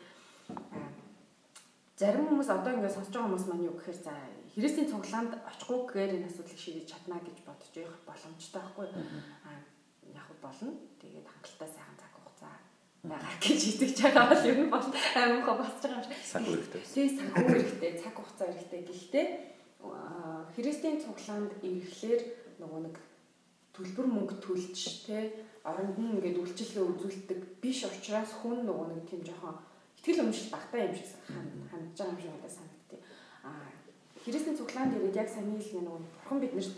[1.98, 4.14] Зарим хүмүүс одоо ингээд сонсож байгаа хүмүүс маань юу гэхээр за
[4.54, 8.86] христийн цуглаанд очихгүй гэхээр энэ асуудлыг шийдэж чадна гэж бодож явах боломжтой байхгүй.
[9.50, 9.58] Аа
[10.14, 10.70] яг болно.
[11.02, 12.54] Тэгээд хангалттай сайхан цаг хугацаа
[13.02, 14.86] байгаа гэж итгэж байгаа бол ер нь бол
[15.18, 16.22] айманхаа босч байгаа юм шиг.
[16.30, 16.82] Цаг хэрэгтэй.
[16.94, 18.80] Тийм цаг хэрэгтэй, цаг хугацаа хэрэгтэй.
[18.86, 19.26] Гэхдээ
[20.54, 22.22] христийн цуглаанд ирэхлээр
[22.62, 22.96] нөгөө нэг
[23.78, 29.22] төлбөр мөнгө төлж те оронд нь ингээд үйлчлэгээ үзүүлдэг биш учраас хүн нөгөө нэг тийм
[29.22, 29.54] жоохон
[30.02, 31.10] ихтгэл өмжил багтаа юм шиг
[31.70, 33.00] хандж байгаа юм шиг надад санагдтыг.
[33.46, 33.70] Аа
[34.18, 36.74] Христийн цуглаанд ирээд яг саний хэлний нөгөө бурхан биднэрт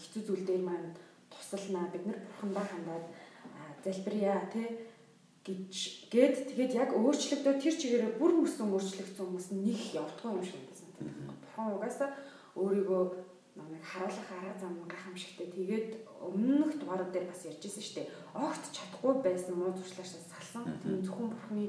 [0.00, 0.92] хэцүү зүйл дээр маань
[1.32, 3.04] тусалнаа бид нар бурхандаа хандаад
[3.84, 4.68] залбирая тий
[5.46, 5.72] гэж
[6.12, 11.32] гээд тэгээд яг өөрчлөгдөө тэр чигээрээ бүр мөсөн өөрчлөгдсөн хүмүүс нэг явдгаа юм шиг байна.
[11.40, 12.10] Бурхан угаасаа
[12.60, 13.02] өөрийгөө
[13.68, 15.46] нэг харуулах арга зам гайхамшигтай.
[15.52, 15.88] Тэгээд
[16.20, 18.12] өмнөх дугаарууд дээр бас ярьжсэн шүү дээ.
[18.32, 20.64] Огт чадахгүй байсан муу зуршлаашаа салсан.
[20.80, 21.64] Тийм зөвхөн бурхны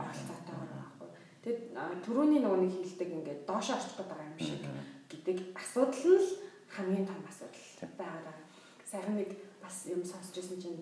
[0.00, 1.08] оролцоотой байгаа байхгүй.
[1.44, 1.62] Тэгээд
[2.04, 4.62] түрүүний нөгөө нэг хилдэг ингээд доошоо орчих гээд байгаа юм шиг
[5.10, 6.28] гэдэг асуудал нь л
[6.72, 8.34] хамгийн том асуудал байгаа.
[8.86, 9.30] Сайхан нэг
[9.62, 10.80] бас юм сонсч ирсэн чинь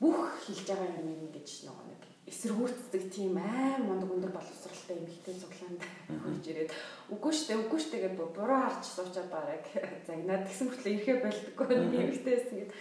[0.00, 5.82] бүх хэлж байгаа юм ингэж нөгөө нэг эсэргүүцдэг тийм аим мундаг өндөр боловсралтай эмэгтэй цуглаанд
[6.08, 6.70] хурж ирээд.
[7.08, 9.64] Үгүй штэ үгүй штэ гэж буруу харж суучаад бараг
[10.06, 12.72] загнаад тэгсэн мэтлээ ирэхэ болдоггүй эмэгтэйсэн гэд.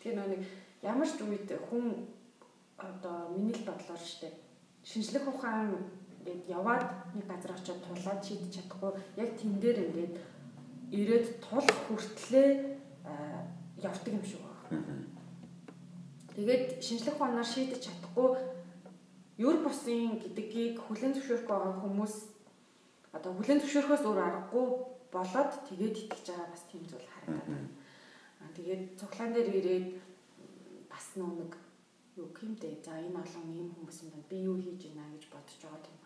[0.00, 0.42] Тэр нэг
[0.82, 2.08] ямар ч үед хүн
[2.80, 4.32] одоо миний л бодлоор штэ
[4.84, 5.80] шинжлэх ухаан
[6.20, 6.84] ингээд яваад
[7.16, 10.14] нэг газар очиод тулаад шийдэж чадахгүй яг тэн дээр ингээд
[10.92, 12.48] ирээд тул хүртлээ
[13.80, 15.04] явдаг юм шиг байна.
[16.36, 18.28] Тэгээд шинжлэх ухаанаар шийдэж чадахгүй
[19.38, 22.14] юр бусын гэдгийг хүлэн зөвшөөрөх байгаа хүмүүс
[23.16, 24.66] одоо хүлэн зөвшөөрөхөөс өөр аргагүй
[25.14, 27.70] болоод тэгээд итгэж байгаа бас тийм зүйл харагдаад байна.
[28.42, 29.86] Аа тэгээд цуглаан дээр ирээд
[30.90, 31.52] бас нэг
[32.18, 34.30] юу гэмтэй за энэ олон ийм хүмүүс юм байна.
[34.30, 35.98] Би юу хийж байна гэж бодож байгаа тийм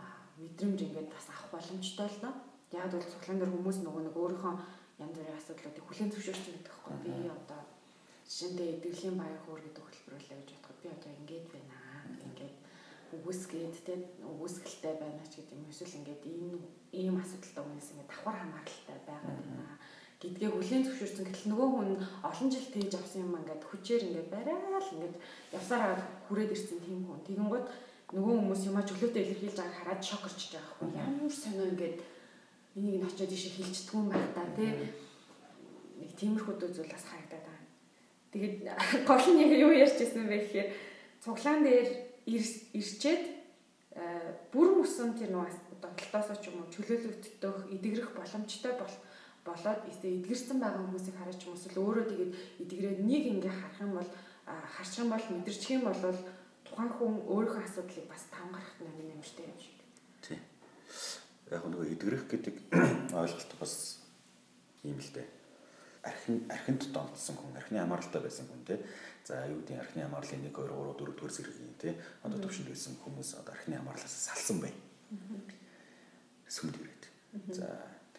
[0.00, 2.34] аа мэдрэмж ингээд бас авах боломжтой л доо.
[2.72, 4.54] Яг бол цуглаан дээр хүмүүс нөгөө нэг өөрийнхөө
[5.04, 6.96] янз бүрийн асуудлуудыг хүлэн зөвшөөрч байдаг хгүй.
[7.04, 7.60] Би одоо
[8.28, 11.83] жишээндээ эдгэрлийн баяр хөөр гэдэг хөтөлбөрлөө гэж бодоход би одоо ингээд байна.
[12.26, 12.56] Ингээд
[13.14, 15.70] үгүйсгээд те үгүйсгэлтэй байна ч гэдэг юм.
[15.70, 16.48] Эсвэл ингээд ийм
[16.92, 19.74] ийм асуудалтай хүмүүс ингээд давхар хамааралтай байгаа байна
[20.24, 21.24] гэдгээ хүлээн зөвшөөрсөн.
[21.28, 21.90] Гэтэл нөгөө хүн
[22.24, 25.16] олон жил тээж авсан юм ингээд хүчээр ингээд барайл ингээд
[25.52, 27.20] явсараа хүрээд ирсэн тийм хүн.
[27.28, 27.66] Тэгэнгүүт
[28.14, 31.96] нөгөө хүмүүс юма чөлөөтэй илэрхийлж байгааг хараад шок орчиж байгаа хүн ямар сонио ингээд
[32.78, 34.70] энийг нь очиод ишээ хилчдгүй юм байна та тий
[36.00, 37.68] нэг тиймэрхүү зүйл бас харагдаад байна.
[38.32, 38.56] Тэгээд
[39.08, 40.68] гол нь яг юу ярьжсэн бэ гэхээр
[41.24, 41.88] цуглаан дээр
[42.28, 43.22] ирчээд
[44.52, 48.94] бүр мөсөн тэр нөгөө донтолтоосоо ч юм уу чөлөөлөгдөх эдгэрэх боломжтой бол
[49.48, 52.32] болоод эдгэрсэн байгаа хүмүүсийг хараач юм эсвэл өөрөө тэгээд
[52.62, 54.10] эдгэрээд нэг ингээ харах юм бол
[54.76, 56.18] харчих юм бол мэдэрчих юм бол
[56.66, 59.74] тухайн хүн өөрийнхөө асуудлыг бас тавгарахт нэг нэмэртэй юм шиг
[61.52, 62.56] яг нөгөө эдгэрэх гэдэг
[63.20, 64.00] ойлголт бас
[64.82, 65.43] ийм л дээ.
[66.04, 68.76] Архин архинд донтсон хүн, архины амаралтай байсан хүн те.
[69.24, 71.96] За юу гэдэг архины амарлын 1 2 3 4 дугаар зэргийн те.
[72.22, 74.72] Одоо төвшөнд байсан хүмүүс одоо архины амарлаас салсан бай.
[76.48, 77.04] Сүмд ирээд.
[77.56, 77.68] За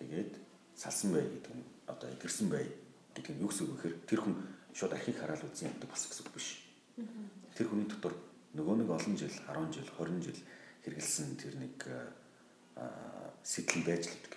[0.02, 0.34] тэгээд
[0.76, 2.66] салсан бай гэдэг нь одоо эдгэрсэн бай
[3.14, 4.36] гэдэг нь юу гэсэн үг вэ гэхээр тэр хүн
[4.74, 6.66] шууд архийг хараад үзсэн юм бас гэсэн үг биш.
[7.54, 8.18] Тэр хүний дотор
[8.58, 10.40] нөгөө нэг олон жил, 10 жил, 20 жил
[10.84, 11.78] хэрэгэлсэн тэр нэг
[13.46, 14.34] сэтэл байж л байдаг.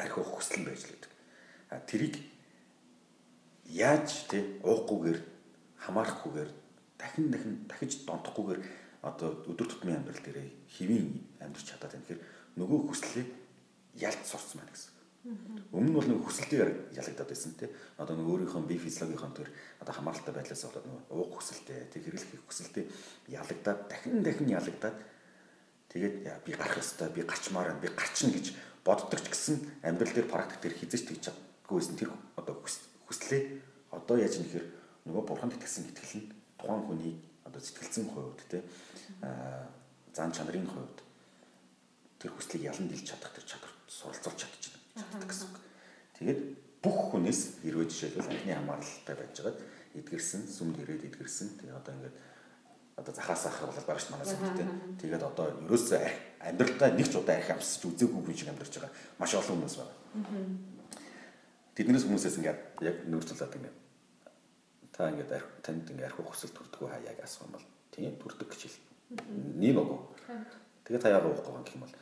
[0.00, 1.12] Архи уух хүсэл байж л байдаг.
[1.68, 2.16] Тэрийг
[3.68, 5.18] яаж тий уухгүйгээр
[5.84, 6.50] хамаарахгүйгээр
[6.96, 8.60] дахин дахин дахиж донтохгүйгээр
[9.04, 11.08] одоо өдөр тутмын амьдрал дээрээ хэвийн
[11.44, 12.22] амьдрч чадаад байна гэхээр
[12.56, 13.28] нөгөө хүслийг
[14.00, 14.92] ялт сурцсан байна гэсэн.
[15.76, 17.68] Өмнө нь бол нэг хүсэлтээр ялагдаад байсан тий.
[18.00, 19.48] Одоо нэг өөрийнхөө бие физиологийн төр
[19.82, 22.84] одоо хамааралтай байдлаас болоод нэг уух хүсэлтэй, тэг хэрэглэх хүсэлтэй
[23.28, 24.96] ялагдаад дахин дахин ялагдаад
[25.88, 28.52] Тэгээд би гарах ёстой, би гарчмаар байна, би гарчна гэж
[28.84, 31.24] боддог ч гэсэн амьдрал дээр практик дээр хизэж тэгж
[31.68, 32.64] чадгүйсэн тэр одоо
[33.04, 33.60] хүслээ
[33.92, 34.64] одоо яаж нэхэр
[35.04, 38.64] нөгөө бурханд итгэсэн итгэл нь тухайн хүний одоо сэтгэлзэн хувьд те
[40.16, 41.04] зан чанарын хувьд
[42.16, 45.56] тэр хүслийг ялан дэлж чадах тэр чадвар суралцуулж чадчихна гэсэн үг.
[46.16, 46.40] Тэгээд
[46.80, 49.58] бүх хүнээс хэрвээ жишээлбэл анхны хамааралтай байжгаад
[49.92, 51.60] эдгэрсэн, сүмд ирээд эдгэрсэн.
[51.60, 52.16] Тэгээд одоо ингээд
[52.96, 54.68] одоо захаас ахар бол байгаа ш манаас гэдэг.
[54.98, 56.00] Тэгээд одоо ерөөсөө
[56.42, 59.94] амьдралдаа нэг ч удаа архи амсч үзээгүй хүн шиг амьдарч байгаа маш олон хүмүүс байна.
[61.78, 63.76] Тэднээс хүмүүсээс ингээд яг нүүрцүүлээд ингээд
[64.90, 65.30] та ингээд
[65.62, 68.82] танд ингээд архи хүсэл төрдгөө хаяаг асуух юм бол тийм төрдөг гэж хэл.
[69.62, 70.00] Нэг өгөө.
[70.82, 71.94] Тэгээд та яагаад уухгүй гэх юм бол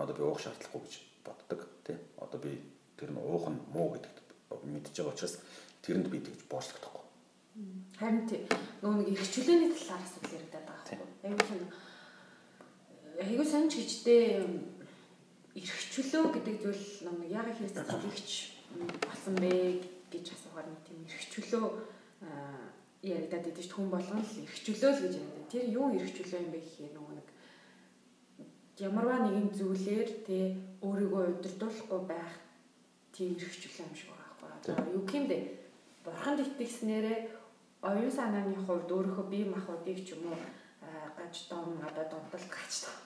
[0.00, 0.94] одоо би уух шаардлагагүй гэж
[1.28, 2.00] боддог тий.
[2.16, 2.56] Одоо би
[2.96, 4.28] тэр нь уух нь муу гэдэгт
[4.64, 5.36] мэдж байгаа учраас
[5.84, 7.02] тэрэнд би тэгж боочлогдохгүй
[8.00, 8.48] Харин тий.
[8.80, 11.08] Нөгөө нэг их чөлөөний талаар асуудал яригадаад байгаа байхгүй.
[11.28, 11.60] Айгуу сон
[13.20, 14.22] айгуу сонч гэжтэй
[15.60, 18.30] эрх чөлөө гэдэг зүйл нэг яг хийсэн зүйлч
[19.04, 19.52] болсон бэ
[20.12, 21.64] гэж асуугаар нэг тийм эрх чөлөө
[23.02, 25.50] яригадаад идэв хүн болгон л эрх чөлөө л гэж яриад.
[25.50, 27.28] Тэр юу эрх чөлөө юм бэ гэхээр нөгөө нэг
[28.86, 30.44] ямарваа нэгэн зүйлээр тий
[30.86, 32.32] өөрийгөө удирдуулахгүй байх
[33.14, 34.72] тийм эрх чөлөө юм шиг байгаа байхгүй.
[34.74, 35.38] Одоо юу гэмдэ
[36.04, 37.18] бурханд итгэснээрээ
[37.82, 40.38] оюун санааны хувьд өөрийнхөө бие махбодыг ч юм уу
[41.22, 42.96] гаж дом одоо донтол гаж дом.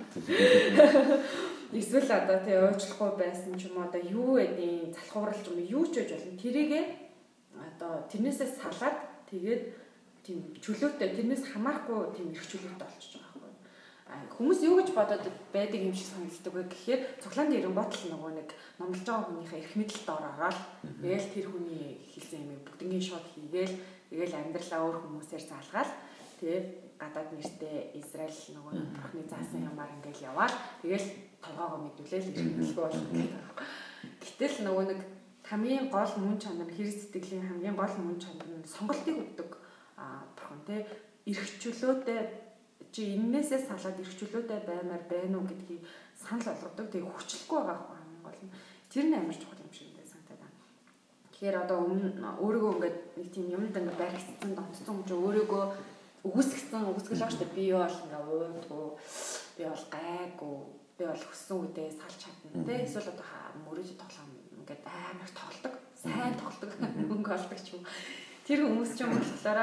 [1.72, 6.00] Эсвэл одоо тий уучлахгүй байсан ч юм одоо юу гэдیں залхуурал ч юм юу ч
[6.00, 6.40] гэж болно.
[6.40, 6.84] Тэрийгээ
[7.52, 8.96] одоо тэрнээсээ салаад
[9.28, 9.62] тэгээд
[10.24, 14.32] тийм чөлөөтэй тэрнээс хамаарахгүй тийм их чөлөөтэй болчихж байгаа байхгүй.
[14.32, 18.48] Хүмүүс юу гэж бодоод байдаг юм шиг санагддаг вэ гэхээр цуглаан дээр ботл нөгөө нэг
[18.80, 20.58] номлож байгаа хүнийхээ эрх мэдэлд ороод
[21.04, 21.84] тэгэл тэр хүний
[22.16, 23.76] хэлсэн юм бүгднгийн шууд хийгээл
[24.10, 25.90] Тэгэл амьдралаа өөр хүмүүсээр залгаад
[26.38, 26.60] тэгээ
[27.00, 31.08] гадаад нэртэй Израиль нөгөө бурхны заасан ямаар ингээл яваад тэгэл
[31.44, 33.30] толгоогоо мэдүүлээл ирэх болох гэдэг.
[34.22, 35.00] Гэтэл нөгөө нэг
[35.48, 39.50] хамгийн гол мөн чанар хэрэг сэтгэлийн хамгийн гол мөн чанар нь сонголтыг өгдөг
[40.36, 40.86] бурхан те
[41.28, 42.20] эрхчлөөтэй
[42.92, 45.82] чи эннээсээ салаад эрхчлөөтэй баймаар байна уу гэдгийг
[46.16, 46.86] санал болгодог.
[46.90, 48.52] Тэгээ хүчлэхгүй байгаа хамгийн гол нь
[48.90, 49.96] тэр нь амар чухал юм шиг
[51.36, 55.64] Тэгэхээр одоо өмнө өөрийгөө ингээд нэг тийм юмд ингээд баригдсан донцсон гэж өөрийгөө
[56.26, 57.56] үгүйсгсэн үгүйсгэл байгаа шүү дээ.
[57.56, 58.88] Би юу бол ингээд уйдгүй
[59.56, 60.56] би бол гайгүй
[60.96, 63.28] би бол хөссөн үедээ салж чадна тий эсвэл одоо
[63.66, 66.70] мөрөж тоглоом ингээд амар тоглодог сайн тоглодог
[67.10, 67.82] мөнгө олдог ч юм
[68.46, 69.60] тэр хүмүүс ч юм болохоор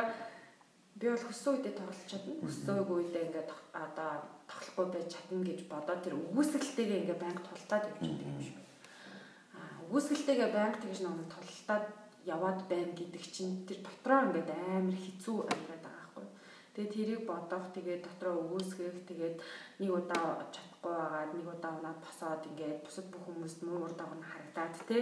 [1.00, 4.12] би бол хөссөн үедээ тоглож чадна хөссөөгүй үедээ ингээд одоо
[4.50, 8.58] тоглох чадахгүй байж чадна гэж бодоод тэр өгөөсгөлтэйгээ ингээ байнга тултаад явж байгаа юм шиг.
[9.54, 11.86] Аа өгөөсгөлтэйгээ байнга тэгж нэг тултаад
[12.26, 15.93] яваад байна гэдэг чинь тэр дотроо ингээд амар хэцүү амьдраад.
[16.74, 19.38] Тэгээ тэрийг бодох тэгээ дотроо өгөөсгөх тэгээд
[19.78, 24.26] нэг удаа чадахгүй байгаад нэг удаа унаад босоод ингээд бусад бүх хүмүүст муу ур дагавар
[24.26, 24.98] харагдаад те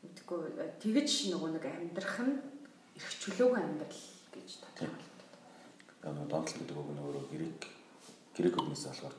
[0.00, 0.40] мэдгүй
[0.80, 2.34] тэгэж нөгөө нэг амьдрах нь
[2.96, 5.12] эрх чөлөөгүй амьдрал гэж тодорхойлдог
[6.02, 7.62] нөгөө донтол гэдэг үг нь өөрөө грек
[8.34, 9.14] грек үгнээс болохоор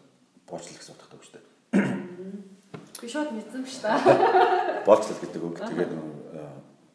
[0.49, 1.45] боочлол гэсэн утгатай үг шүү дээ.
[2.99, 4.85] Би шууд мэдсэн шүү дээ.
[4.89, 5.93] Боочлол гэдэг үг тэгээд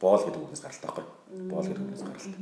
[0.03, 1.07] боол гэдэг үгнээс гаралтай байхгүй.
[1.49, 2.35] Боол гэдэг үгнээс гаралтай.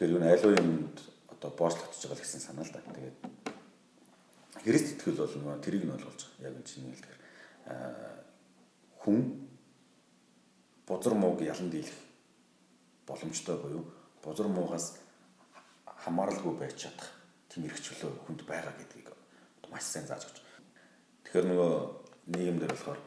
[0.00, 0.96] Тэгэхээр юу н аливаа юмд
[1.28, 2.80] одоо боочлогдож байгаа гэсэн санаа л да.
[2.80, 3.20] Тэгээд
[4.64, 6.48] Христ итгэл бол нөгөө тэрийг нь ойлгуулж байгаа.
[6.48, 7.20] Яг энэ чинь хэлэхээр
[9.04, 9.18] хүн
[10.88, 12.00] бузар мууг ялан дийлэх
[13.04, 13.84] боломжтой буюу
[14.24, 14.96] бузар муугаас
[15.84, 17.12] хамааралгүй байж чадах
[17.52, 19.12] тийм эрх чөлөө хүнд байгаа гэдгийг
[19.68, 20.40] маш сайн зааж өгч.
[21.28, 21.72] Тэгэхээр нөгөө
[22.40, 23.00] нийгэмдэр болохоор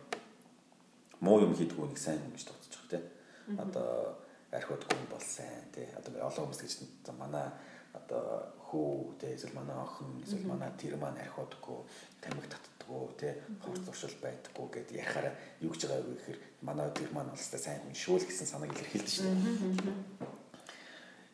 [1.26, 3.58] муу юм хийдгүү нэг сайн гэж тооцож байгаа тийм.
[3.58, 4.22] Одоо
[4.54, 5.88] архиуд хүн бол сайн тий.
[5.98, 6.74] Одоо олон хүмүүс гэж
[7.18, 7.48] манай
[7.94, 11.80] одоо хүү тий эсвэл манай охин эсвэл манай тэр маань архиудгүй
[12.22, 17.10] тамиг татдаггүй тий хорц зуршил байдаггүй гэд ярихаараа юу гэж байгаа вэ гэхээр манай тэр
[17.14, 20.34] маань бол сайн хүн шүү л гэсэн санааг илэрхийлдэг шүү дээ.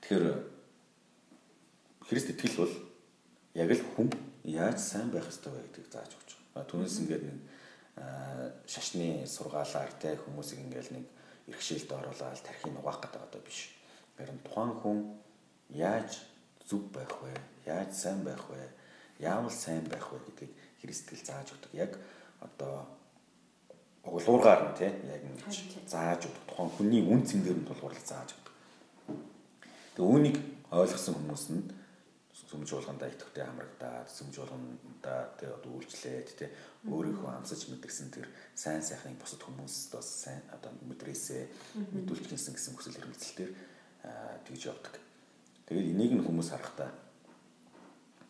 [0.03, 0.25] Тэгэхээр
[2.09, 2.75] Христ итгэл бол
[3.55, 4.09] яг л хүн
[4.43, 6.67] яаж сайн байх ёстой вэ гэдгийг зааж өгч байгаа.
[6.67, 7.39] Түүнээс ингээд нэг
[8.67, 11.05] шашны сургаалаар те хүмүүсийг ингээд нэг
[11.49, 13.73] иргэшээлд оруулаад тархийг угаах гэдэг одоо биш.
[14.17, 14.97] Харин тухайн хүн
[15.73, 16.21] яаж
[16.69, 17.33] зүв байх вэ?
[17.65, 18.61] Яаж сайн байх вэ?
[19.19, 21.73] Яавал сайн байх вэ гэдгийг Христэл зааж өгдөг.
[21.73, 21.97] Яг
[22.39, 22.85] одоо
[24.05, 25.21] угуулуургаар нь тийм яг
[25.89, 26.45] зааж өгдөг.
[26.47, 28.53] Тухайн хүний үн цэн дээр нь тулгуурлаж зааж өгдөг.
[29.97, 30.37] Тэгээ үүнийг
[30.71, 31.63] ойлгосон хүмүүс нь
[32.47, 36.51] сүмж болгондоо идэвхтэй хамрагдаад сүмж болгондоо тэгээ одоо үйлчлээд тэгээ
[36.87, 41.43] өөрийнхөө амсаж мэдгсэн тэр сайн сайхныг бусад хүмүүст бас сайн одоо мэдрээсээ
[41.99, 43.51] мэдүүлж гинсэн гэсэн хүсэл эрмэлзэлээр
[44.47, 44.95] тэгж явдаг.
[45.67, 46.89] Тэгээд энийг нь хүмүүс харахтаа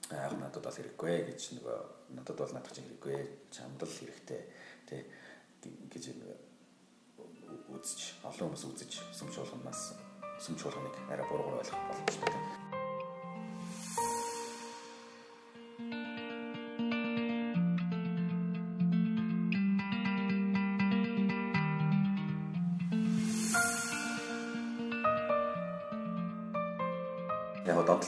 [0.10, 1.78] аа надад бол хэрэггүй гэж нөгөө
[2.18, 3.18] надад бол надад чинь хэрэггүй
[3.54, 4.42] чамд л хэрэгтэй
[4.90, 5.02] тий
[5.94, 6.04] гэж
[7.70, 9.82] үзэж олон хүмүүс үзэж сүмж болгоноос
[10.42, 12.59] сүмж болгоныг арай буруугаар ойлгох боломжтой.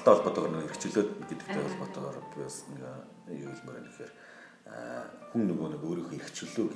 [0.02, 2.82] Донтолтой холбоотойгоор нэг хэрэгчлөөд гэдэгтэй холбоотойгоор би бас нэг
[3.38, 4.12] юу хэлмээр байна гэхээр
[5.30, 6.68] хүн нөгөө нэг өөрийнхөө хэрэгчлөө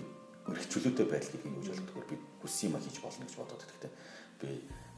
[0.46, 3.90] хэрэгчлөөтэй байдал гэдгийг юуж болдгоор би хүссэн юм хийж болно гэж бодоод байдаг те
[4.42, 4.50] би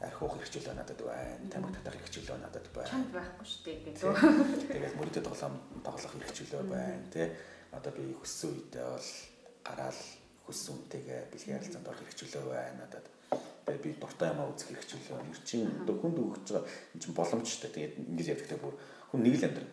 [0.04, 4.12] архиух хэрэгчлөө надад байна тамиг татах хэрэгчлөө надад байна чамд байхгүй шүү дээ гэдэг.
[4.68, 7.22] Тэгээд мөрөдөд тоглоом тоглох хэрэгчлөө байна те
[7.72, 9.08] одоо би хүссэн үедээ бол
[9.64, 10.00] гараал
[10.44, 13.06] хүссэн үнтэйгээ бэлгийн харилцаанд орох хэрэгчлөө байна надад
[13.68, 15.28] Тэгээ би дуртай юмаа үзэх хэрэг чөлөө.
[15.28, 16.64] Нэр чинь одоо хүнд өгч байгаа
[16.96, 17.68] энэ чинь боломжтой.
[17.68, 18.74] Тэгээд ингэж ярьдаг бүр
[19.12, 19.72] хүн нэг л амьдрал.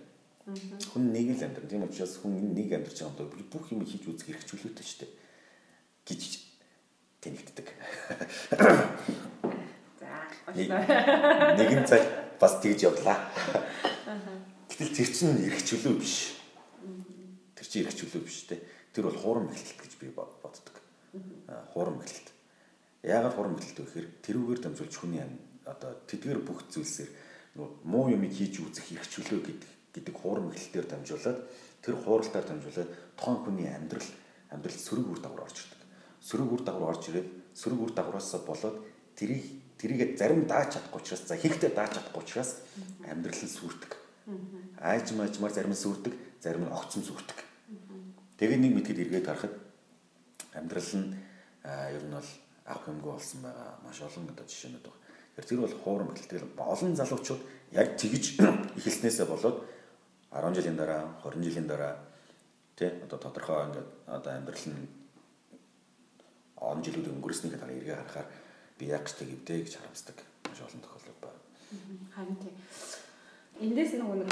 [0.91, 1.71] Хүн нэг л амьдрал.
[1.71, 4.99] Тийм учраас хүн нэг амьдарч байгаа юм доо бүх юм хийж үзэх хэрэг чөлөөтэй шүү
[5.07, 5.11] дээ.
[6.05, 6.21] гэж
[7.23, 7.67] тэнэгддэг.
[9.99, 10.11] За.
[10.53, 12.03] Нэгэн цаг
[12.37, 13.17] бас тэгж явлаа.
[14.69, 16.37] Гэтэл тэр чинь эрх чөлөө биш.
[17.57, 18.61] Тэр чинь эрх чөлөө биш те.
[18.93, 20.77] Тэр бол хуурам эхлэлт гэж би боддог.
[21.73, 22.34] Хуурам эхлэлт
[23.05, 25.21] Яагаад хурам хөлт вэ гэхээр тэрүүгээр дамжуулж хүний
[25.69, 27.09] одоо тэдгээр бүх зүйлсээр
[27.85, 31.39] муу юмыг хийж үзэх эрх чөлөө гэдэг гэдэг хурам хөлтөөр дамжуулаад
[31.85, 34.09] тэр хууралтаар дамжуулаад тоон хүний амьдрал
[34.49, 35.81] амьдрал сөрөг үр дагавар орж ирдэг.
[36.25, 38.77] Сөрөг үр дагавар орж ирээд сөрөг үр дагавараас болоод
[39.15, 39.45] тэрийг
[39.77, 42.51] тэрийгэ зарим дааж чадахгүй учраас за хийхдээ дааж чадахгүй учраас
[43.05, 43.91] амьдрал нь сүрдэг.
[44.81, 47.37] Айж маажмаар зарим нь сүрдэг, зарим нь огцом сүрдэг.
[48.41, 49.55] Тэгээд нэг мэдгэд эргээд харахад
[50.57, 51.07] амьдрал нь
[51.63, 52.31] ер нь бол
[52.65, 55.45] авах юмгүй болсон байгаа маш олон одоо жишээнүүд байна.
[55.45, 58.25] Тэр бол хуурам хэлтгэл олон залуучууд яг тэгж
[58.77, 59.57] эхэлснээсээ болоод
[60.31, 61.93] 10 жилийн дараа 20 жилийн дараа
[62.75, 64.87] тий одоо тодорхой ингээд одоо амьдрал нь
[66.59, 68.27] он жилүүд өнгөрснийхээ дараа эргээ харахаар
[68.79, 70.17] би яг ч тэгвдээ гэж харамсдаг
[70.49, 71.41] маш олон тохиолдол байна.
[72.15, 72.53] Харин тий.
[73.63, 74.31] Эндээс нөгөө нэг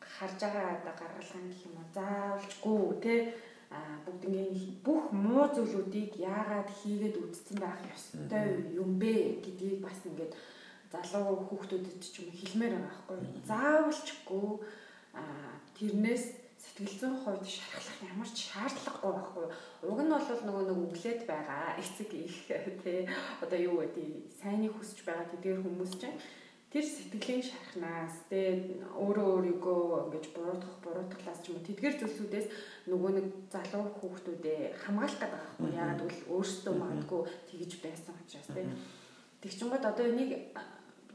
[0.00, 3.20] харж байгаа одоо гаргалгаан гэх юм уу заавалчгүй тий
[4.04, 8.46] бүгднгийн бүх муу зүйлүүдийг яагаад хийгээд үтцсэн байх ёстой
[8.82, 10.32] юм бэ гэдгийг бас ингээд
[10.92, 13.18] залуу хүүхдүүдэд ч юм хэлмээр байгаа байхгүй
[13.50, 14.48] заавалчгүй
[15.76, 16.24] тэрнээс
[16.64, 19.46] сэтгэл зүйн хувьд шархлах ямар ч шаардлагагүй байхгүй
[19.90, 22.36] уг нь бол нөгөө нэг өглөөд байгаа эцэг их
[22.82, 23.00] тий
[23.44, 24.08] одоо юу гэдэг
[24.40, 26.16] сайныг хүсэж байгаа тэдгээр хүмүүс чинь
[26.74, 32.46] тэр сэтгэлийн шархнаас тэгээ өөрөө өөрийгөө ингэж буруутгах буруутглаас ч юм уу тэдгэр зүйлсүүдээс
[32.90, 38.66] нөгөө нэг залуу хүүхдүүдээ хамгаалах гэдэг байхгүй яагаад гэвэл өөрсдөө магадгүй тэгж байсан учраас тий
[39.44, 40.40] Тэг чингод одоо энийг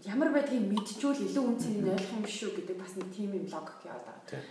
[0.06, 4.06] ямар байдгийг мэдчихвэл илүү үнцнийг ойлгох юм шүү гэдэг бас нэг тийм юм логик яваад
[4.06, 4.44] байгаа.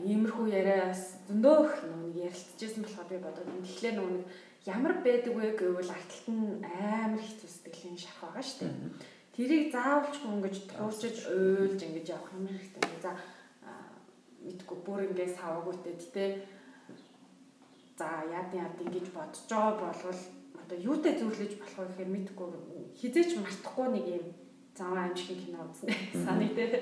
[0.00, 4.24] Иймэрхүү яриас зөндөөх нэг ярилцчихсан болохоор би бодоод тэгэхээр нэг
[4.64, 8.74] ямар байдаг вэ гэвэл арталт нь амар их зүстгэлийн шарх байгаа шүү дээ.
[9.34, 12.98] Тэрийг заавалчгүй ингэж туурчиж уйлж ингэж явах юм хэрэгтэй.
[13.02, 13.12] За
[14.44, 16.24] мэдгүй бүр ингэ саваагүйтэй тэ
[17.98, 20.20] за яад яад ингэж бодож байгаа болвол
[20.60, 22.48] одоо юутай зөвлөж болох вэ гэхээр мэдгүй
[23.00, 24.26] хизээч мартахгүй нэг юм
[24.74, 25.92] заваа аимшигын кино үзнэ
[26.24, 26.80] саний тэ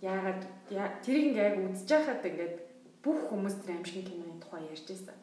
[0.00, 0.42] яагаад
[1.04, 2.56] тэрийг ингээ яг үзэж байхад ингээд
[3.04, 5.18] бүх хүмүүс тэр аимшигын киноны тухай ярьж байсан.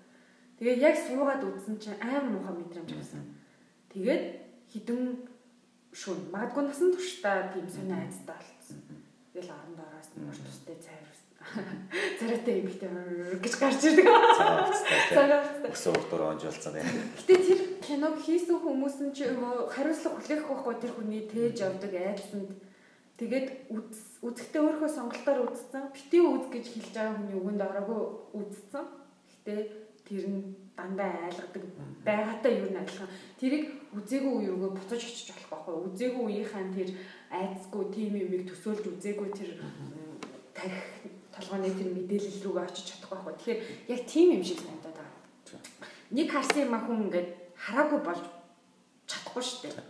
[0.60, 3.23] Тэгээд яг суугаад үзсэн чинь амар муухай мэдрэмж авсан.
[3.91, 4.23] Тэгээд
[4.71, 5.01] хідэн
[5.95, 8.79] шүн магадгүй насан туршдаа тийм сони айцтай болцсон.
[9.34, 11.05] Тэгэл оронд ороос нь маш тустай цайр
[12.19, 12.89] царайтай юм ихтэй
[13.39, 14.08] гэж гарч ирдэг.
[15.13, 15.71] Цагааттай.
[15.71, 16.89] Өсөө урдуур онжолцсон юм.
[17.19, 22.49] Гэтэ тэр киног хийсэн хүмүүс нь ч хариуцлага хүлээх байхгүй тэр хүний тээж явдаг айдсанд
[23.21, 23.47] тэгээд
[24.25, 25.93] үзэхдээ өөрөө сонголтоор үзсэн.
[25.93, 28.01] Бити үз гэж хэлж байгаа хүний үгэнд ороогүй
[28.41, 28.86] үзсэн.
[29.45, 29.53] Гэтэ
[30.10, 30.41] тэр нь
[30.77, 31.63] дандаа айлгадаг
[32.03, 33.09] байгаатай юу н адилхан.
[33.39, 35.75] Тэрийг үзээгүй үеөгөө буцаж очиж болох байхгүй.
[35.88, 36.89] Үзээгүй үеийнхэн тэр
[37.31, 39.51] айцгүй тим юмыг төсөөлж үзээгүй тэр
[40.51, 40.83] тарих
[41.31, 43.35] толгойн тэр мэдээлэл рүүгээ очиж чадахгүй байхгүй.
[43.39, 43.61] Тэгэхээр
[43.91, 45.61] яг тийм юм шиг санагдаад байгаа.
[46.11, 48.23] Нэг харсан юм хүн ингээд хараагүй болж
[49.07, 49.88] чадахгүй шүү дээ.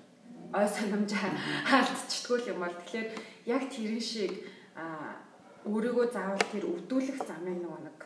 [0.54, 1.30] Ой санамжаа
[1.70, 3.10] хаалтчдгүй юм бол тэгэхээр
[3.50, 4.34] яг тэрэн шиг
[4.78, 5.18] а
[5.66, 8.00] өөрийгөө заавал тэр өвдүүлэх замыг нөгөө нэг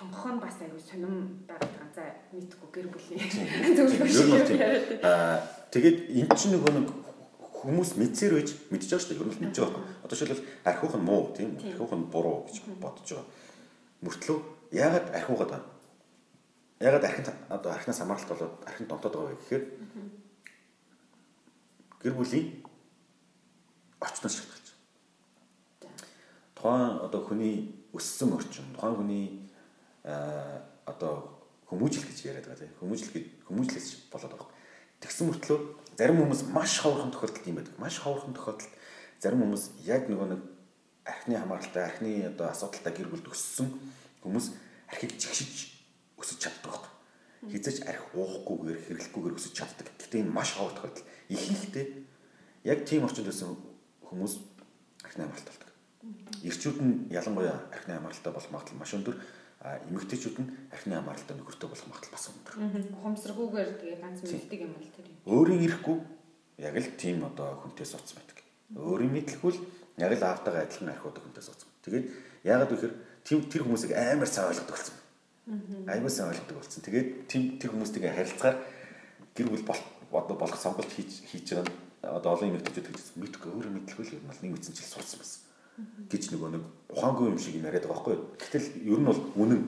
[0.00, 1.92] сонгох нь бас аюу сонирм байгаад байгаа.
[1.92, 3.20] За мэдгүй гэр бүлийн
[3.76, 5.04] зөвлөгөө.
[5.04, 6.88] Аа тэгээд эн чинь нөгөө нэг
[7.60, 9.20] хүмүүс мэдсээр байж мэдж байгаа шүү дээ.
[9.20, 9.84] Ер нь мэдж байгаа.
[10.00, 11.76] Одоо жишээлбэл архиух нь муу тийм үү?
[11.76, 13.28] Архиух нь буруу гэж бодож байгаа.
[14.00, 14.38] Мөртлөө
[14.72, 15.68] яагаад архиугаад байна?
[16.80, 19.64] Яагаад архин одоо архинаас хамааралтай болоод архин донтоод байгаа вэ гэхээр
[22.00, 22.46] гэр бүлийн
[24.00, 24.68] орчноос шалтгаалж.
[26.56, 29.49] Тухайн одоо хүний өссөн орчин, тухайн хүний
[30.04, 32.74] одоо хүмүүжил гэж яриад байгаа тийм.
[32.80, 33.12] Хүмүүжил
[33.46, 34.50] хүмүүжлээс болоод байгаа.
[35.00, 35.58] Тэгсэн мөртлөө
[35.96, 37.74] зарим хүмүүс маш ховорхон тохиолдолд юм байдаг.
[37.78, 38.72] Маш ховорхон тохиолдолд
[39.20, 40.40] зарим хүмүүс яг нөгөө нэг
[41.04, 43.68] архины хамааралтай, архины одоо асуудалтай гэр бүлд өссөн
[44.24, 44.46] хүмүүс
[44.92, 45.80] архийг жигшиж
[46.20, 46.88] өсөж чаддаг байна.
[47.48, 49.88] Хизэж арх уухгүйгээр хэрэглэхгүйгээр өсөж чаддаг.
[49.96, 51.08] Гэхдээ энэ маш ховор тохиолдол.
[51.32, 51.86] Ихэнхдээ
[52.68, 53.56] яг тийм орчинд өссөн
[54.04, 54.34] хүмүүс
[55.04, 55.70] архины хамааралтай болдог.
[56.44, 59.16] Ирчүүд нь ялангуяа архины хамааралтай болох магадлал маш өндөр
[59.60, 62.54] эмэгтэйчүүд нь архины хамааралтай нөхөртэй болох магадлал бас өндөр.
[62.96, 65.16] Ухамсаргүйгээр тэгээ ганц мэддэг юм бол тэр юм.
[65.28, 65.96] Өөрийн ирэхгүй
[66.64, 68.40] яг л тийм одоо хүнтэй суцсан байдаг.
[68.72, 69.60] Өөрийн мэдлэхгүй л
[70.00, 71.68] яг л аавтайгаа адилхан архиудаг хүнтэй суцсан.
[71.84, 72.06] Тэгээд
[72.48, 74.96] яагаад гэхээр тийм тэр хүмүүсийг амар сайн ойлгодог болсон.
[75.92, 76.80] Аймаа сайн ойлгодог болсон.
[76.80, 78.56] Тэгээд тийм тэр хүмүүстэйгээ харилцаар
[79.36, 79.68] гэр бүл
[80.08, 84.24] одоо болох сонголт хийж хийж байгаа одоо олон эмэгтэйчүүд гэж мэдгүй өөрөө мэдлэхгүй л юм
[84.24, 85.49] бол нэг мэдсэн чил суудсан байсан
[86.10, 88.16] гэж нөгөө нэг ухаангүй юм шиг яриад байгаа байхгүй.
[88.40, 89.62] Гэтэл ер нь бол үнэн.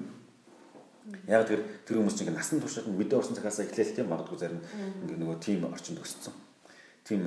[1.27, 4.63] Яг тэр тэр хүмүүс чинь насан туршид мэдээ орсон цагаас эхлээл тийм магадгүй зарим
[5.03, 6.35] ингээ нөгөө тим орчинд өссөн.
[7.03, 7.27] Тим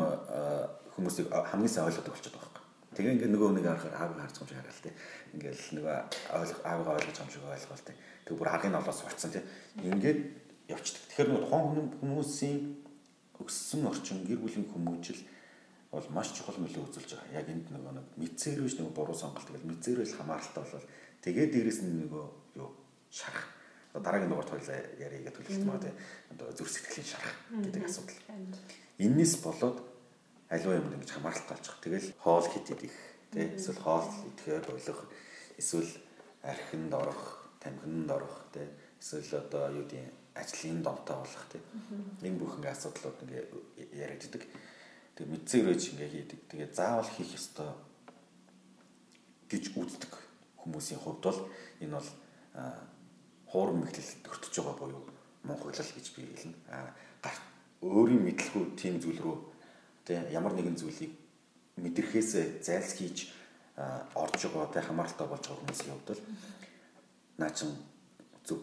[0.96, 2.64] хүмүүсийг хамгийн сайн ойлгодог болчиход байгаа байхгүй.
[2.96, 4.96] Тэгээ ингээ нөгөө нэг харахаар аавыг харж байгаа юм шиг хараа л тийм.
[5.36, 5.98] Ингээл нөгөө
[6.40, 7.98] ойлгох аавыг ойлгож байгаа юм шиг ойлгоо л тийм.
[8.24, 9.46] Тэг бүр харгын олоос сурцсан тийм.
[9.84, 10.20] Ингээд
[10.72, 11.04] явчихдаг.
[11.12, 12.60] Тэгэхээр нөгөө тухайн хүмүүсийн
[13.44, 15.20] өссөн орчин гэр бүлийн хүмүүжил
[15.96, 17.40] бол маш чухал нөлөө үзүүлж байгаа.
[17.40, 20.88] Яг энд нөгөө нэг мэдсээр биш нөгөө буруу сонголт тэгэл мэдсээр л хамааралтай болол
[21.24, 22.26] тэгээд дээрэс нь нөгөө
[22.60, 22.70] юу
[23.08, 23.48] шарах.
[23.96, 25.94] Дараагийн дугаарт хоёлаа яриа гэдэг төлөвлөлт маа тий.
[26.36, 28.20] Одоо зүр сэтгэлийн шарах гэдэг асуудал.
[29.00, 29.78] Иннээс болоод
[30.52, 31.86] аливаа юм ингэж хамааралтай болж байгаа.
[31.88, 32.96] Тэгэл хоол хит идэх
[33.32, 33.48] тий.
[33.56, 35.00] Эсвэл хоол идэхээр болох
[35.56, 35.92] эсвэл
[36.44, 37.24] архинд орох,
[37.64, 38.68] тамхинд орох тий.
[39.00, 41.62] Эсвэл одоо юу гэдэг ажлын домтой болох тий.
[42.20, 43.44] Энэ бүх ингээ асуудлууд ингээ
[43.96, 44.44] яриад идэг.
[45.16, 46.40] Тэгээ мэдсээр байж ингээ хийдэг.
[46.52, 47.72] Тэгээ заавал хийх ёстой
[49.48, 50.14] гэж үздэг
[50.60, 51.40] хүмүүсийн хувьд бол
[51.80, 52.10] энэ бол
[53.48, 55.04] хуурам мэдлэлд өртөж байгаа буюу
[55.48, 56.58] монголол гэж би хэлнэ.
[57.24, 57.32] А
[57.80, 59.38] өөрийн мэдлгүй тийм зүйл рүү
[60.04, 61.14] тэг ямар нэгэн зүйлийг
[61.78, 63.32] мэдрэхээс зайлсхийж
[64.16, 66.22] орж байгаа тэг хамааралтай болж байгаа хүмүүсийн хувьд бол
[67.38, 67.72] наа чин
[68.44, 68.60] зөв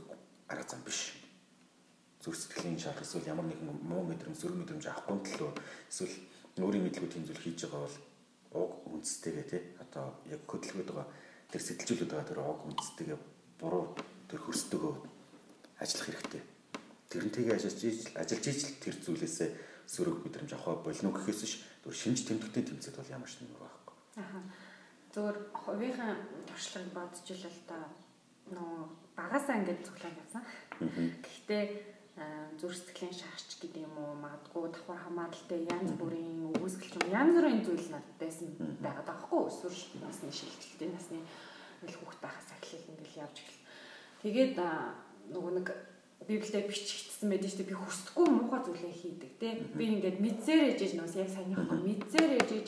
[0.48, 1.16] арга зам биш.
[2.22, 5.52] Зүр сэтгэлийн шарх эсвэл ямар нэгэн муу мэдрэмж, сөрөг мэдрэмж авахгүй төлөө
[5.90, 6.14] эсвэл
[6.60, 7.98] өөрийн мэдлгүй тийм зүйл хийж байгаа бол
[8.52, 11.08] уг үндэстэйгээ тий одоо яг хөдөлгөөд байгаа
[11.48, 13.18] тэр сэтэлжүүлээд байгаа тэр уг үндэстэйгээ
[13.60, 13.84] буруу
[14.28, 14.94] тэр хөрстөгөө
[15.80, 16.42] ажиллах хэрэгтэй.
[17.08, 17.80] Тэрнтэйгээ ажиллаж
[18.20, 19.48] ажиллаж ижил тэр зүйлээсээ
[19.88, 23.96] сөрөг мэдрэмж авах болно гэхээс ш зөв шинж тэмдэгтийн тэмцээд бол ямар ч нэг байхгүй.
[24.20, 24.44] Аа.
[25.12, 26.12] Зөвөр хувийнхаа
[26.48, 27.78] туршлагыг бодож ил л да
[28.52, 28.72] нөө
[29.16, 30.42] багасаа ингээд цуглаан явсан.
[30.80, 31.64] Гэхдээ
[32.60, 37.64] зүрх сэтгэлийн шаарч гэдэг юм уу магадгүй давхар хамааралтай янз бүрийн үүсгэлч юм янз бүрийн
[37.64, 38.48] зүйл надад байсан
[38.84, 41.18] байгаад байгаа хгүй өсвөр насны шилжилтийн насны
[41.80, 43.64] ингээл хүүхд байхаас эхлээл ингээл явж эхэлсэн.
[44.22, 44.54] Тэгээд
[45.32, 45.68] нөгөө нэг
[46.28, 49.48] библиэд бичигдсэн байдаг шүү дээ би хүсдэггүй муухай зүйлээ хийдэг те.
[49.72, 52.66] Би ингээд мэдсээр ээжэж нөөс яг саяныхаа мэдсээр ээжэж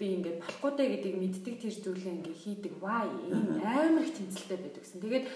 [0.00, 2.72] би ингээд болохгүй дээ гэдгийг мэддэг тэр зүйлээ ингээд хийдэг.
[2.82, 5.02] Вай энэ амар их тэмцэлтэй байдаг гэсэн.
[5.04, 5.26] Тэгээд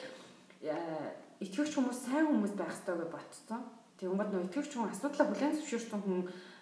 [1.42, 3.62] итгэвч хүмүүс сайн хүмүүс байх ёстой гэж ботцсон.
[3.98, 6.20] Тэгэнгүүт нөө итгэвч хүн асуудлаа бүлээн зөвшөөрсөн хүн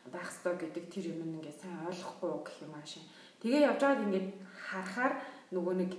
[0.08, 3.04] байх ёстой гэдэг тэр юм ингээд сайн ойлгохгүй гэх юм аашин.
[3.44, 5.12] Тэгээ явж байгаад ингээд харахаар
[5.52, 5.92] нөгөө нэг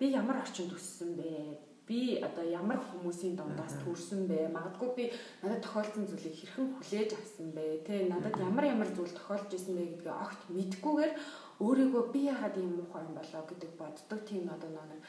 [0.00, 1.60] би ямар орчинд өссөн бэ?
[1.84, 4.48] Би одоо ямар хүмүүсийн дундаас төрсөн бэ?
[4.56, 5.04] Магадгүй би
[5.44, 7.84] надад тохиолдсон зүйлийг хэрхэн хүлээж авсан бэ?
[7.84, 11.12] Тэ надад ямар ямар зүйл тохиолж исэн бэ гэдгээ огт мэдгүйгээр
[11.60, 15.00] өөрийгөө би яагаад ийм муухай юм болоо гэдэг боддог тийм одоо нэг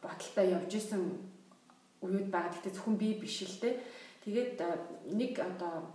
[0.00, 1.02] бодолтой явж исэн
[2.02, 2.52] үед байгаа.
[2.52, 3.80] Гэхдээ зөвхөн би биш л дээ.
[4.24, 4.58] Тэгээд
[5.16, 5.86] нэг одоо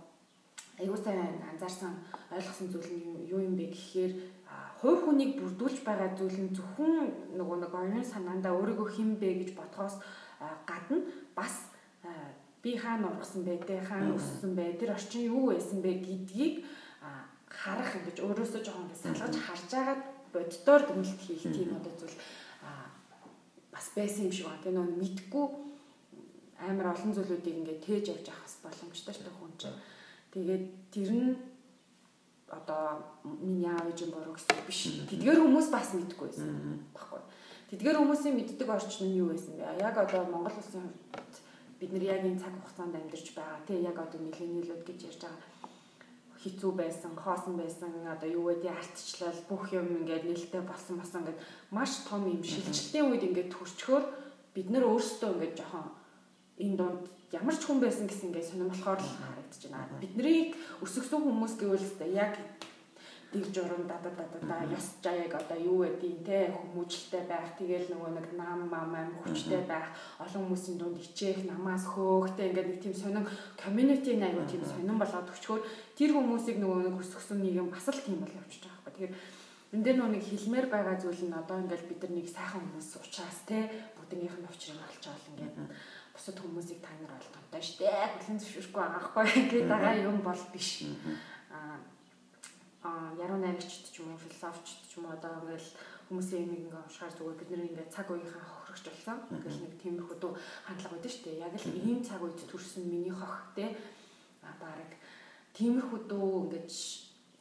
[0.80, 1.92] аюу сайн анзаарсан
[2.32, 4.12] ойлгосон зүйл нь юу юм бэ гэхээр
[4.80, 9.50] хувь хүнийг бүрдүүлж байгаа зүйл нь зөвхөн нөгөө нэг оюун санаандаа өөрийгөө хэн бэ гэж
[9.54, 10.00] бодхоос
[10.66, 10.98] гадна
[11.36, 11.70] бас
[12.62, 16.64] би хаана ургасан бэ те хаана өссөн бэ тэр орчин юу байсан бэ гэдгийг
[17.46, 22.16] харах ингэж өөрөөсөө жоохон салгаж харж агаад боддоор дүнэлт хийх тийм одоо зүйл
[23.72, 24.62] бас байсан юм шиг байна.
[24.64, 25.46] Тэгээ нөгөө мэдгүй
[26.68, 29.78] амар олон зүйлүүдийг ингээд тээж явж бас боломжтой шүү дээ хүн чинь.
[30.32, 31.30] Тэгээд тэр нь
[32.52, 32.84] одоо
[33.24, 34.80] миний аав ээжийн буруу гэсэн биш.
[35.10, 36.84] Тэдгээр хүмүүс бас мэдгүй байсан.
[36.92, 37.20] Баггүй.
[37.72, 39.80] Тэдгээр хүмүүсийн мэддэг орчин нь юу байсан бэ?
[39.80, 40.92] Яг одоо Монгол улсын
[41.80, 43.64] бид нар яг энэ цаг хугацаанд амьдарч байгаа.
[43.64, 45.52] Тэ яг одоо миллениалууд гэж ярьж байгаа
[46.42, 51.40] хизүү байсан, хоосон байсан, одоо юу гэдэг артчлал бүх юм ингээд нээлттэй болсон болсон ингээд
[51.70, 54.04] маш том юм шилжилтийн үед ингээд төрчхөөр
[54.54, 55.86] бид нар өөрсдөө ингээд жоохон
[56.62, 57.02] энэ дунд
[57.34, 59.98] ямар ч хүн байсан гэсэн ингээд сонирхолоор л харагдаж байна.
[59.98, 60.54] Бидний
[60.84, 62.38] өсгсөн хүмүүс гэвэл яг
[63.32, 67.56] дэг журам дада дада да ёс жаяг одоо юу гэдгийг те хүмүүжлтэй байх.
[67.56, 69.88] Тэгэл нөгөө нэг нам мам ам хүчтэй байх.
[70.20, 73.24] Олон хүмүүсийн дунд хичээх намаас хөөхтэй ингээд нэг тийм сонин
[73.56, 75.64] community нэг аюу тийм сонин болоод өчгөр
[75.96, 79.08] тэр хүмүүсийг нөгөө нэг өсгсөн нийгэм бас л тийм бол явчихж байгаа байхгүй.
[79.08, 79.12] Тэгэхээр
[79.72, 82.90] энэ дээр нөгөө нэг хэлмээр байгаа зүйл нь одоо ингээд бид нар нэг сайхан хүмүүс
[83.00, 83.58] учраас те
[83.96, 85.56] бүгднийх нь учрыг олж авал ингээд
[86.22, 88.06] бусад хүмүүсийг та нар ойлгомжтой шүү дээ.
[88.14, 90.86] Хүлэн зөвшөөрөхгүй байгаа хгүй гэдэг байгаа юм бол биш.
[91.50, 95.70] Аа яруу найрагчд ч юм уу философчд ч юм уу одоо ингээл
[96.06, 99.18] хүмүүсийн нэг ингээ уншихаар зүгээр бид нэр ингээ цаг үеийнхаа хохирогч болсон.
[99.34, 101.42] Ингээл нэг тиймэрхүү дүү хандлага байдаг шүү дээ.
[101.42, 103.74] Яг л ийм цаг үед төрсэн миний хох те
[104.46, 104.90] а баг
[105.58, 106.70] тиймэрхүү дүү ингээд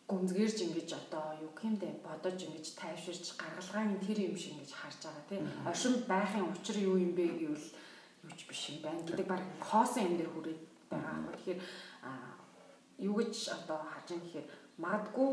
[0.10, 5.26] гүнзгэрж ингэж одоо юу гэмдэ бодож ингэж тайвширч гаргалгааны тэр юм шиг ингэж харж байгаа
[5.30, 7.70] тийм оршин байхын учир юу юм бэ гэвэл
[8.32, 11.36] юу ч биш юм байна гэдэг баг хоосон юм дээр хүрээд байгаа.
[11.36, 11.60] Тэгэхээр
[13.08, 14.48] юу гэж одоо хаж юм гэхээр
[14.80, 15.32] магадгүй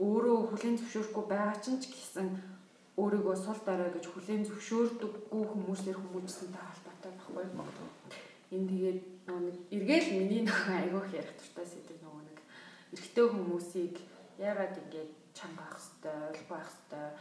[0.00, 2.28] өөрөө хүлэн зөвшөөрөхгүй байгаа ч ч гэсэн
[2.96, 7.44] өөрийгөө сул дараа гэж хүлэн зөвшөөрдөггүй хүмүүслэр хүмүүжсэнтэй холбоотой байхгүй.
[8.52, 12.38] Энэ тэгээд нэг эргээл миний нэг айгүйх ярих туртай сэдв нөгөө нэг
[12.92, 13.94] эрэгтэй хүмүүсийг
[14.36, 17.12] яагаад ингэж чанга байх хэвээр ойлгох байх хэвээр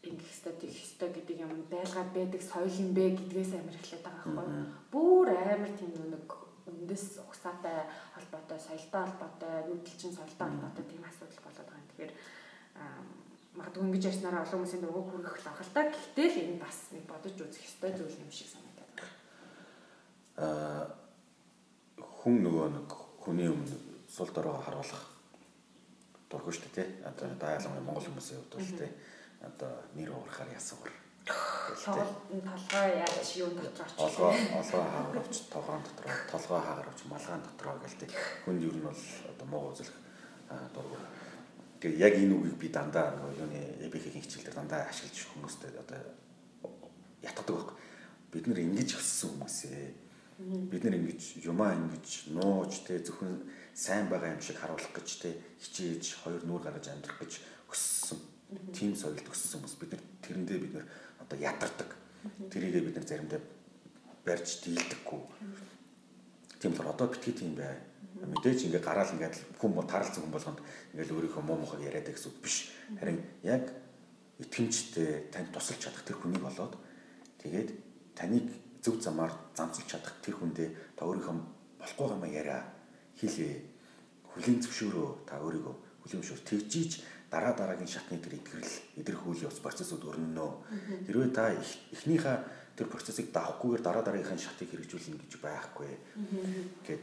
[0.00, 4.32] ингэх хэвээр тийх хэвээр гэдэг юм байлгаад байдаг соёл юм бэ гэдгээс амар эхлэх байгаа
[4.32, 4.64] байхгүй.
[4.92, 6.28] Бүр амар тийм нэг
[6.70, 7.84] үндэс угсаатай
[8.14, 11.88] холбоотой, соёлтой холбоотой, нүүдэлчин соёлтой холбоотой тийм асуудал болоод байгаа юм.
[11.90, 12.12] Тэгэхээр
[13.60, 15.82] магадгүй ингэж ярьснараа олон хүмүүсийн дөрвөө хүргэх л ах л та.
[15.90, 19.12] Гэхдээ л энэ бас нэг бодож үзэх ёстой зүйл юм шиг санагдаад байна.
[20.40, 20.84] Аа
[22.20, 22.88] хүн нөгөө нэг
[23.20, 23.76] хүний өмнө
[24.08, 25.02] сул дороо харуулах
[26.30, 26.88] дургүй шүү дээ тий.
[27.04, 28.90] Одоо даяалан Монгол хүмүүсийн хувьд бол тий.
[29.40, 30.90] Одоо нэр уурахаар ясуур.
[31.84, 38.08] Толгой яаж юу дотор очиж олгоо олгоо хаагаравч тогоон дотроо толгой хаагаравч малгаан дотроо гэлтэй.
[38.44, 39.96] Хүнд ер нь бол одоо муу үзлэх
[40.74, 40.96] дургу
[41.80, 46.00] тэгээ яг энэ үгийг би дандаа нөгөө юуны эбихийн хичээлээр дандаа ашиглаж хүмүүстэй одоо
[47.24, 47.76] ятгадаг байхгүй.
[48.32, 49.88] Бид нэр ингэж өссөн хүмүүс ээ
[50.72, 55.30] бид нэр ингэж юмаа ингэж нууж те зөвхөн сайн байгаа юм шиг харуулах гэж те
[55.60, 57.32] хичээж хоёр нүүр гаргаж амьдрах гэж
[57.72, 58.20] өссөн
[58.74, 60.86] тийм соёлд өссөн хүмүүс бид нар тэрэндээ бид нар
[61.22, 61.90] одоо ядардаг.
[62.50, 63.40] Тэрийгээ бид нар заримдаа
[64.24, 65.20] барьж дийлдэггүй.
[66.60, 67.78] Тийм л одоо битгий тийм бай.
[68.20, 70.60] Мэдээж ингээ гараал ингээд хүн таралцсан хүн болгонд
[70.92, 72.74] ингээл өөрийнхөө муу мухаг яриад гэсэн биш.
[73.00, 73.70] Харин яг
[74.38, 76.76] итгэмжтэй танд тусалж чадах тэр хүнийг болоод
[77.40, 77.70] тэгээд
[78.12, 78.48] таныг
[78.84, 81.36] зөв замаар занцлж чадах тэр хүндээ та өөрийнхөө
[81.80, 82.60] болохгүй юм яриа
[83.16, 83.70] хэлээ.
[84.30, 85.74] хүлийн зөвшөөрөө та өөрийгөө
[86.04, 91.06] хүлийн зөвшөөр тэгжиж дараа дараагийн шатны тэр итгэрэл идэрхүүл явц процессыг өрнөнө.
[91.06, 92.36] Хэрвээ та эхнийхээ
[92.74, 95.90] тэр процессыг давахгүйгээр дараа дараагийнхаа шатыг хэрэгжүүлнэ гэж байхгүй.
[96.82, 97.02] Гэт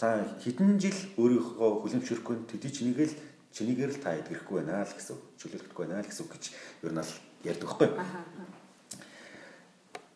[0.00, 3.16] та хэдэн жил өөрийнхөө хүлийн зөвшөөрөхгүй тэдий чинийгээ л
[3.52, 6.44] чинийгээр л та идэрхгүй байна л гэсэн чөлөөлөхгүй байна л гэсэн гэж
[6.86, 7.12] ер нь л
[7.44, 7.90] ярьдаг байхгүй.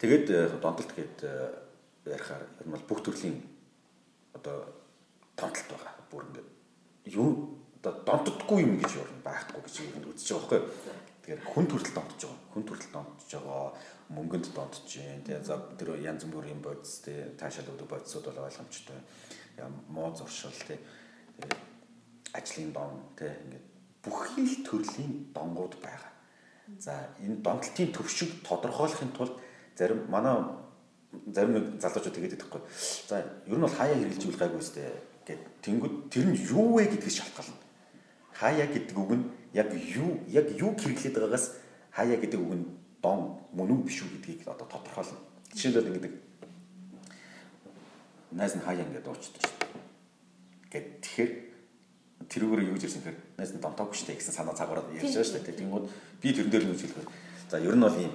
[0.00, 1.52] Тэгээд э, донтолт гээд э,
[2.08, 3.44] ярихаар ер нь бол бүх төрлийн
[4.32, 4.72] одоо
[5.36, 5.92] томтолт байгаа.
[6.08, 6.48] Бүр ингээд
[7.12, 11.04] юу одоо донтдоггүй юм гэж юу байхгүй гэж юу үзэж байгаа байхгүй.
[11.20, 12.40] Тэгэхээр хүн төрөл донтож байгаа.
[12.52, 13.66] Хүн төрөл донтож байгаа.
[14.08, 15.20] Мөнгөнд донтож जैन.
[15.24, 19.00] Тэгээ за тэр янз бүрийн бодис тэ таашаал өгдөг бодисууд бол ойлгомжтой.
[19.92, 20.80] Муу зуршил тэ
[22.32, 23.66] ажлын дон тэ ингээд
[24.00, 26.12] бүхий л төрлийн донгууд байгаа.
[26.80, 29.36] За энэ донтолтын төвшиг тодорхойлохын тулд
[29.76, 30.40] зарим манай
[31.32, 32.62] зарим нэг залуучууд тэгээд байдаг хгүй.
[33.08, 34.88] За ер нь бол хаяа хэрэгжилж гайгүй сте
[35.24, 37.63] гэд тэнгууд тэр нь юу вэ гэдгээс шалтгаална.
[38.34, 39.24] Хаяа гэдэг үг нь
[39.54, 41.54] яг юу яг юу хэрэглээд байгаагаас
[41.94, 42.66] хаяа гэдэг үг нь
[42.98, 45.18] дон мөн үү биш үү гэдгийг одоо тодорхойлно.
[45.54, 46.14] Жишээлбэл ингэдэг.
[48.34, 49.70] Найз нь хаяа ингээд дуучдаг шүү дээ.
[50.74, 51.30] Гэт тэгэхээр
[52.26, 55.30] тэрүүгээр юу гэж ирсэн гэхээр найз нь донтоогүй шүү дээ гэсэн санаа цагаараад ярьж байгаа
[55.30, 55.60] шүү дээ.
[55.62, 55.84] Тэнгүүд
[56.18, 57.08] би тэрэн дээр нь үзүүлэхээр
[57.50, 58.14] за ер нь бол ийм.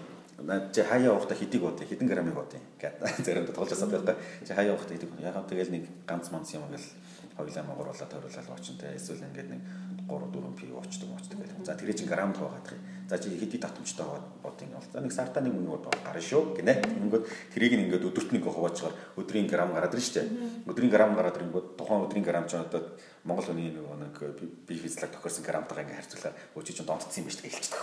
[0.75, 4.15] Чи хаяа уухта хэдийг бод хэдэн грамыг бод гэдэг заримдаа тоглож асаад байхгүй
[4.47, 6.87] чи хаяа уухта хэдийг ягаад тэгэл нэг ганц манц юм гэл
[7.35, 9.61] хоёлаа магууруулаад тойруулаад очинтэй эсвэл ингээд нэг
[10.09, 11.53] 3 4 пи уучдаг уучдаг гэх.
[11.65, 12.77] За тэрий чин грамд байгаад их.
[13.09, 14.05] За чи хэдий татамжтай
[14.41, 14.87] бод юм бол.
[14.91, 16.73] За нэг сартаа нэг мөнгө гарна шүү гинэ.
[17.05, 20.25] Ингээд тэрийг ингээд өдөрт нэг хуваачаар өдрийн грам гараад ирж штэ.
[20.65, 22.81] Өдрийн грам гараад ирэнгүүт тухайн өдрийн грам ч одоо
[23.23, 24.17] Монгол хүний нэг
[24.65, 27.81] бие физиолог тохиорсон грамтайгаа ингээд харьцуулаад өчиг чин донтцсон юм ба штэ гэлчдэг.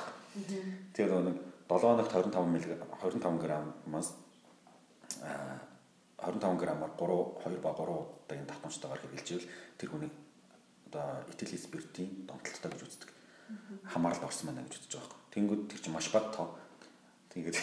[0.98, 1.36] Тэгээд нэг
[1.70, 2.64] 7 хоногт 25 мг
[3.02, 4.08] 25 граммаас
[5.22, 5.62] а
[6.18, 7.06] 25 граммаар 3
[7.44, 7.90] 2 ба 3
[8.26, 10.10] удаагийн татамжтайгаар хэрэгжилжвэл тэр хүний
[10.96, 13.10] одоо этил спиртийн донтолттой гэж үздэг.
[13.84, 15.24] Хамааралд орсон байна гэж үзэж байгаа юм.
[15.36, 16.56] Тэнгүүд тэр чинь маш бат тоо.
[17.36, 17.56] Тэгээд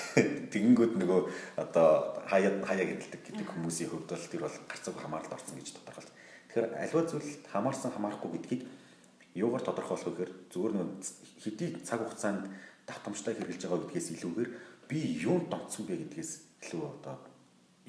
[0.53, 1.21] тэгэнгүүт нөгөө
[1.57, 6.11] одоо хаяа хаяа гэдэлдэг гэдэг хүмүүсийн хувьд бол тэр бол гарцаг хамааралд орсон гэж тодорхойлж.
[6.53, 8.61] Тэгэхээр альва зүйл хамаарсан хамаарахгүй гэдгийг
[9.33, 10.89] юугаар тодорхойлох вэ гэхээр зүгээр нэг
[11.41, 12.45] хэдий цаг хугацаанд
[12.85, 14.49] давтамжтай хэрэгжилж байгаа гэдгээс илүүгээр
[14.85, 16.31] би юунд донцсон бэ гэдгээс
[16.69, 17.17] илүү одоо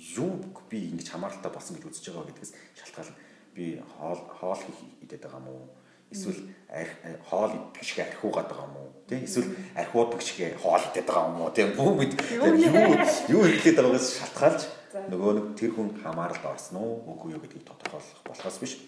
[0.01, 0.41] юу
[0.73, 3.21] би ингэж хамааралтай болсон гэж үзэж байгаа гэдгээс шалтгаална.
[3.55, 5.69] Би хоол хоол хийх идээд байгаа юм уу?
[6.11, 6.41] Эсвэл
[7.31, 8.91] хоол биш гэ архиугаад байгаа юм уу?
[9.07, 11.51] Тэ эсвэл архиудаг шиг хоол идээд байгаа юм уу?
[11.55, 14.63] Тэ бүү мэд юу юу хэлээд байгаагаас шалтгаалж
[15.11, 17.03] нөгөө нэг тэр хүн хамааралд орсон уу?
[17.15, 18.79] Үгүй юу гэдгийг тодорхойлох болохоос биш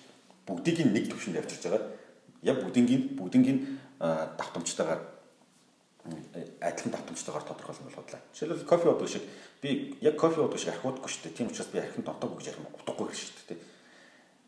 [0.46, 1.82] бүгдийг нэг төвшөнд авчирж байгаа.
[2.42, 5.02] Яг бүгдийн бүгдийн давтамжтайгаар
[6.60, 8.20] адилхан давтамжтайгаар тодорхойлно бол бодлоо.
[8.32, 9.22] Жишээлбэл кофе уудаг шиг
[9.62, 11.36] би яг кофе уудаг шиг архиудаггүй шүү дээ.
[11.36, 13.55] Тийм учраас би архин дотоогүй гэж ярих утгагүй шүү дээ.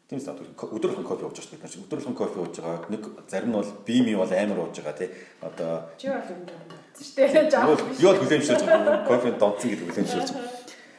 [0.09, 0.33] Тийм ээ
[0.73, 2.89] өдөр болгон кофе ууж байгаа бид нар өдөр болгон кофе ууж байгаа.
[2.89, 5.11] Нэг зарим нь бол би ми бол амар ууж байгаа тий.
[5.45, 6.49] Одоо чи бол юм
[6.97, 7.51] шүү дээ.
[7.53, 7.69] Жаа.
[7.69, 9.05] Би бол хүлэмжшүүлж байгаа.
[9.05, 10.59] Кофе донцсон гэдэг хүлэмжшүүлж байгаа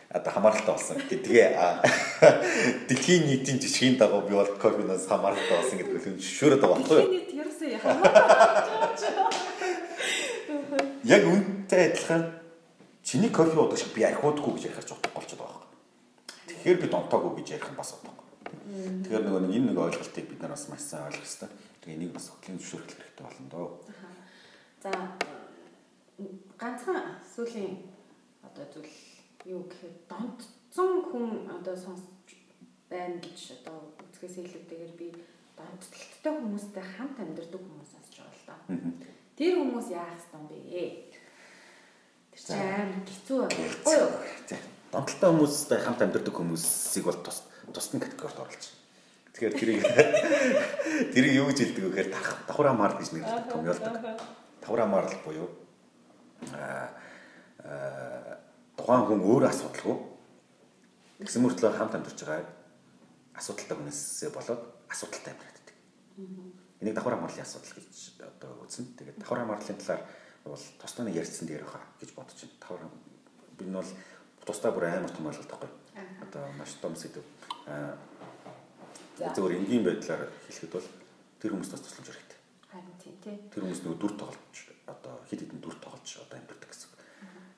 [0.10, 1.54] одоо хамааралтай болсон гэдгээ
[2.90, 7.14] дэлхийн нийтийн жижигхэн дагуу би бол кофеноос хамааралтай болсон гэдэг хүлэмж шөөрөд байгаа байхгүй юу?
[7.14, 9.30] Нийт ерөөсөө хамааралтай
[11.14, 12.24] яг үнтэй адилхан
[13.06, 15.70] чиний кофе уудаг шиг би архиудаггүй гэж ярих ч утгагүй болчиход байгаа.
[16.50, 18.19] Тэгэхээр би донтоогүй гэж ярих нь бас утгагүй.
[18.70, 21.50] Тэгэхээр нөгөө нэг энэ нэг ойлголтыг бид нар бас маш сайн ойлгох хэрэгтэй.
[21.82, 23.68] Тэгээ энийг бас хөтлийн зөвшөөрөх хэрэгтэй болно доо.
[24.84, 24.92] За
[26.60, 26.98] ганцхан
[27.36, 27.74] сүүлийн
[28.44, 28.94] одоо зүйл
[29.46, 32.36] юу гэхээр донтцсон хүн одоо сонсч
[32.92, 35.08] байна гэж одоо үзгээс илүүтэйгээр би
[35.56, 38.56] донтолттой хүмүүстэй хамт амьдардаг хүмүүс сонсч байгаа л да.
[39.38, 40.84] Тэр хүмүүс яах ёстой юм бэ?
[42.32, 44.12] Тэр чинь амар хэцүү байхгүй юу?
[44.92, 47.40] Донтолтой хүмүүстэй хамт амьдардаг хүмүүсийг бол тус
[47.74, 48.66] тусны категорид оруулж.
[49.34, 49.84] Тэгэхээр тэрийг
[51.14, 52.10] тэрийг юу гэж хэлдэг вэ гэхээр
[52.48, 53.94] давхраа марл гэж нэрлэдэг томьёолдог.
[54.62, 55.48] Давхраа марл буюу
[56.56, 56.90] аа
[58.80, 59.98] тухайн хүн өөр асуудалгүй
[61.20, 62.48] тэгсэн мөртлөө хамт амьдарч байгаа
[63.36, 65.68] асуудалтай хүнээсээ болоод асуудалтай амьдраад.
[66.80, 68.96] Энийг давхар хамгааллын асуудал гэж одоо үзнэ.
[68.96, 70.02] Тэгээд давхар хамгааллын талаар
[70.48, 72.60] бол тусдаа ярьсан дээр баха гэж бодож байна.
[72.64, 72.88] Давхар
[73.60, 73.92] би нь бол
[74.48, 75.72] тусдаа бүр амар том ойлголт байхгүй.
[76.24, 77.24] Одоо маш том сэдв.
[77.68, 77.98] Аа
[79.36, 80.88] зөвөр энгийн байдлаар хэлэхэд бол
[81.44, 82.40] тэр хүмүүст бас тусламж хэрэгтэй.
[82.72, 83.36] Харин тийм тий.
[83.52, 84.58] Тэр хүмүүс нөгөө дүр тоглож
[84.88, 86.92] одоо хэд хэдэн дүр тоглож одоо амьддаг гэсэн.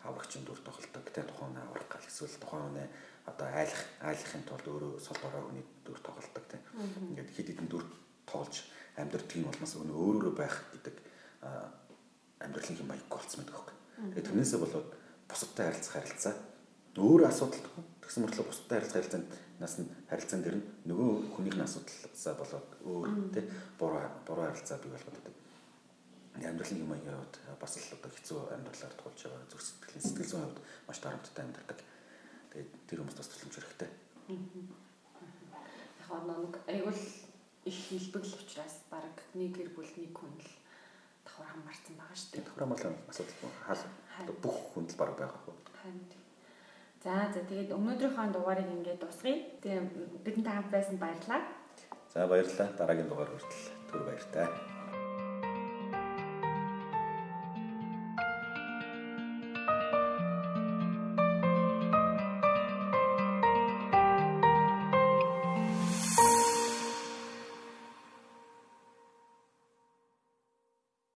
[0.02, 1.06] Аврагчин дүр тоглолдог.
[1.06, 2.86] Тэ тухайн авраг гал эсвэл тухайн үнэ
[3.30, 6.58] одоо айлах айлахын тулд өөрөө сул бороо хүний дүр тоглолдог тэ.
[7.14, 7.86] Ингээд хэд хэдэн дүр
[8.26, 8.66] тоглож
[8.98, 10.96] амьдрдаг юм болмоос өнөө өөрөөрөө байх гэдэг
[12.42, 13.70] амьдралын хэм маяггүй болцсон байдаг хөөх.
[14.18, 14.90] Тэгээд тэрнээсээ болоод
[15.30, 16.34] бусадтай харилцах харилцаа
[16.98, 17.72] өөрөө асуудалтай.
[18.02, 19.28] Тэгсэн мэтлээ бусадтай харилцах харилцаанд
[19.62, 23.46] нас нь харилцаан дээр нь нөгөө хүнийхний асуудалсаа болоод өөр тий
[23.78, 25.36] буруу буруу харилцаа бий болгоод байдаг.
[26.42, 30.60] Амьдралын юм аяад бас л одоо хэцүү амьдралаар тулж байгаа зүрх сэтгэлийн сэтгэл зүйн хувьд
[30.88, 31.80] маш дарамттай амьдардаг.
[32.50, 33.90] Тэгээд тэр хүмүүс бас тусламж хэрэгтэй.
[36.10, 37.02] Яг нэг айгуул
[37.70, 40.52] их хэлбэгл учраас баг нэг гэр бүл нэг хүн л
[41.22, 42.42] давхар хамаарсан байгаа шүү дээ.
[42.42, 43.84] Давхар хамаалал асуудал хаал
[44.42, 45.56] бүх хүнд л баг байгаа хөө.
[45.78, 46.21] Харин
[47.02, 49.38] За за тэгээд өнөөдрийнхөө дугаарыг ингээд дуусгая.
[49.66, 49.82] Тэгээ
[50.22, 51.42] бидэнтэй хамт байсан баярлалаа.
[52.14, 52.70] За баярлалаа.
[52.78, 54.71] Дараагийн дугаар хүртэл түр баяртай.